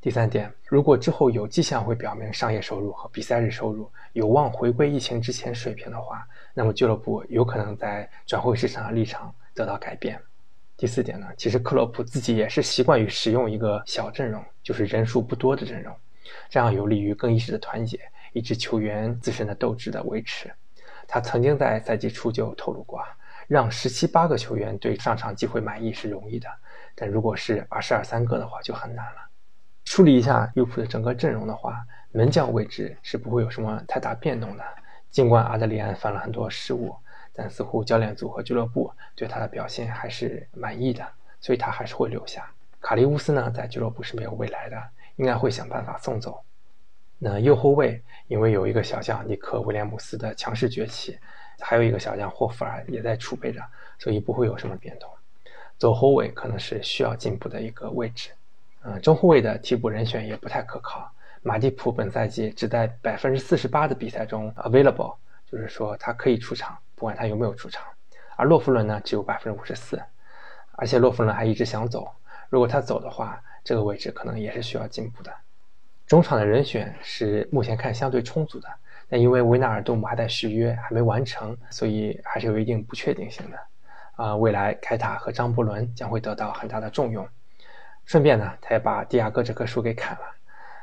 [0.00, 10.20] 第三点，如果之后有迹象会表明商业收入和比赛日收入有望回归疫情之前水平的话，那么俱乐部有可能在转会市场的立场得到改变。
[10.76, 15.96] 第四点呢，其实克洛普自己也是习惯于使用一个小阵容，就是人数不多的阵容，
[16.48, 18.00] 这样有利于更衣室的团结，
[18.32, 20.52] 以及球员自身的斗志的维持。
[21.08, 23.00] 他曾经在赛季初就透露过，
[23.46, 26.48] 让十七八个球员对上场机会满意是容易的，
[26.94, 29.20] 但如果是二十二三个的话就很难了。
[29.84, 34.64] 梳理一下利物浦的整个阵容的话，门将位置是不会有什么太大变动的。
[35.10, 36.94] 尽管阿德里安犯了很多失误，
[37.32, 41.06] 但似乎教练组和俱乐部对他的表现还是满意的，
[41.40, 42.50] 所以他还是会留下。
[42.80, 44.76] 卡利乌斯呢，在俱乐部是没有未来的，
[45.16, 46.40] 应该会想办法送走。
[47.18, 51.18] 那右后卫，因为有一个小将尼克威廉姆斯的强势崛起，
[51.60, 53.60] 还有一个小将霍弗尔也在储备着，
[53.98, 55.08] 所以不会有什么变动。
[55.78, 58.30] 左后卫可能是需要进步的一个位置。
[58.82, 61.10] 嗯，中后卫的替补人选也不太可靠。
[61.42, 65.14] 马蒂普本赛季只在百分之四十八的比赛中 available，
[65.50, 67.84] 就是说他可以出场，不管他有没有出场。
[68.36, 70.00] 而洛夫伦呢，只有百分之五十四，
[70.72, 72.10] 而且洛夫伦还一直想走。
[72.48, 75.32] 如果他走的话，这个位置可能也是需要进步的。
[76.06, 78.68] 中场的人选是目前看相对充足的，
[79.08, 83.58] 但因为维纳尔杜姆还在续约，还没完成，所以还是有一定不确定性的。
[84.14, 87.28] 啊，未来凯塔和张伯伦将会得到很大的重用。
[88.04, 90.22] 顺便呢，他也把蒂亚戈这棵树给砍了。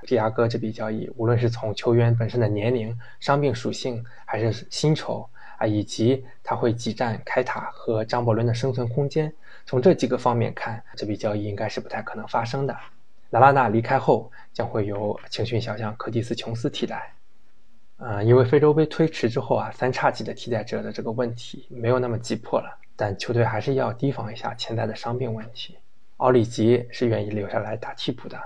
[0.01, 9.33] 蒂亚戈这笔交易，无论是从球员本身的年龄、伤病属性，还是薪酬啊，以及他会挤占开塔和张伯伦的生存空间，
[9.65, 12.77] 从这几个方面看，这笔交易应该是不太可能发生的。
[13.29, 17.13] 拉拉纳离开后，将会由青训小将柯蒂斯·琼斯替代。
[17.97, 25.77] 啊，因为非洲杯推迟之后啊，三叉戟的替代者的这个问题没有那么急迫了，但球队还是要提防一下潜在的伤病问题。
[26.17, 28.37] 奥里吉是愿意留下来打替补的，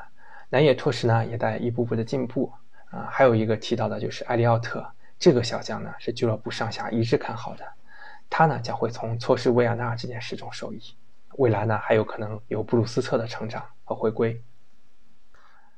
[0.49, 2.51] 南野拓实呢也在一步步的进步
[2.91, 3.07] 啊。
[3.09, 4.85] 还有一个提到的就是埃利奥特
[5.17, 7.65] 这个小将呢，是俱乐部上下一致看好的，
[8.29, 10.81] 他呢将会从错失维亚纳这件事中受益，
[11.37, 14.39] 未来呢还有可能有布鲁斯特的成长和回归。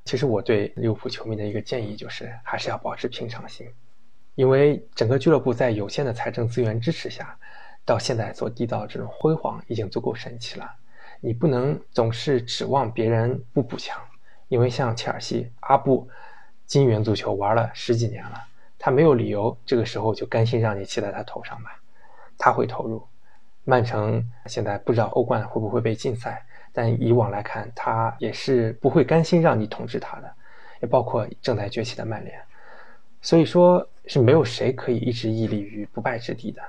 [0.05, 3.67] 其实我对利物浦球迷的一个建议就是，还是要保持平常心，
[4.35, 7.37] 因为整个俱乐部在有限的财政资源支持下，
[7.85, 10.71] 到现在所缔造这种辉煌已经足够神奇了。
[11.19, 14.01] 你不能总是指望别人不补强，
[14.47, 16.09] 因为像切尔西阿布
[16.65, 18.41] 金元足球玩了十几年了，
[18.79, 21.81] 他没有理由这个时候就甘心让你骑在他头上吧？
[22.37, 23.05] 他会投入。
[23.69, 26.43] 曼城现在不知道欧冠会不会被禁赛，
[26.73, 30.33] 但以往来看，他也是不会甘心让你统治他的，
[30.81, 32.35] 也包括正在崛起的曼联。
[33.21, 36.59] 所以说是没有谁可以一直屹立于不败之地的。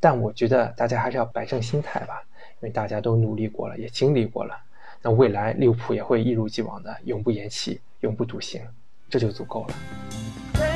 [0.00, 2.22] 但我觉得大家还是要摆正心态吧。
[2.62, 4.54] 因为大家都努力过了，也经历过了，
[5.02, 8.62] 那未来利物浦也会一如既往的永不言弃，永不独行，
[9.10, 10.69] 这就足够了。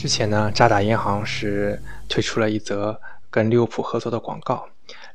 [0.00, 1.78] 之前呢，渣打银行是
[2.08, 2.98] 推出了一则
[3.28, 4.66] 跟利物浦合作的广告。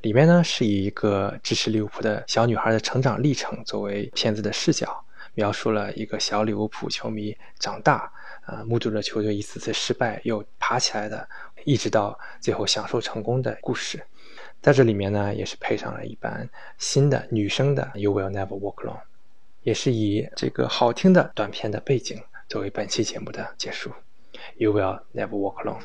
[0.02, 8.14] 里面呢是以一个支持利物浦的小女孩的成长历程作为片子的视角，描述了一个小利物浦球迷长大，
[8.46, 11.28] 呃，目睹着球队一次次失败又爬起来的，
[11.64, 14.00] 一直到最后享受成功的故事。
[14.62, 18.94] 在这里面呢，也是配上了一版新的女生的《You Will Never Walk Alone》，
[19.64, 23.90] 也是以这个好听的短片的背景作为本期节目的结束，
[24.58, 25.80] 《You Will Never Walk Alone》。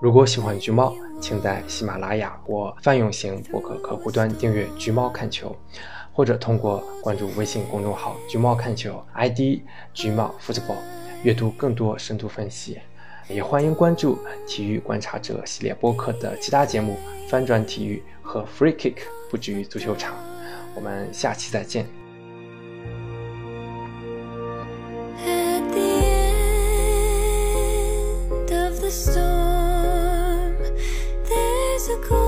[0.00, 5.54] 如果喜欢橘猫，请在喜马拉雅或泛用型博客客户端订阅“橘猫看球”，
[6.14, 9.60] 或者通过关注微信公众号“橘猫看球 ”ID“
[9.92, 10.78] 橘猫 football”
[11.24, 12.78] 阅读更多深度分析。
[13.28, 16.96] 也欢迎关注“体育观察者”系列播客的其他节目
[17.28, 20.14] “翻转体育”和 “Free Kick” 不止于足球场。
[20.74, 21.97] 我们下期再见。
[28.88, 30.56] the storm,
[31.28, 32.27] there's a cool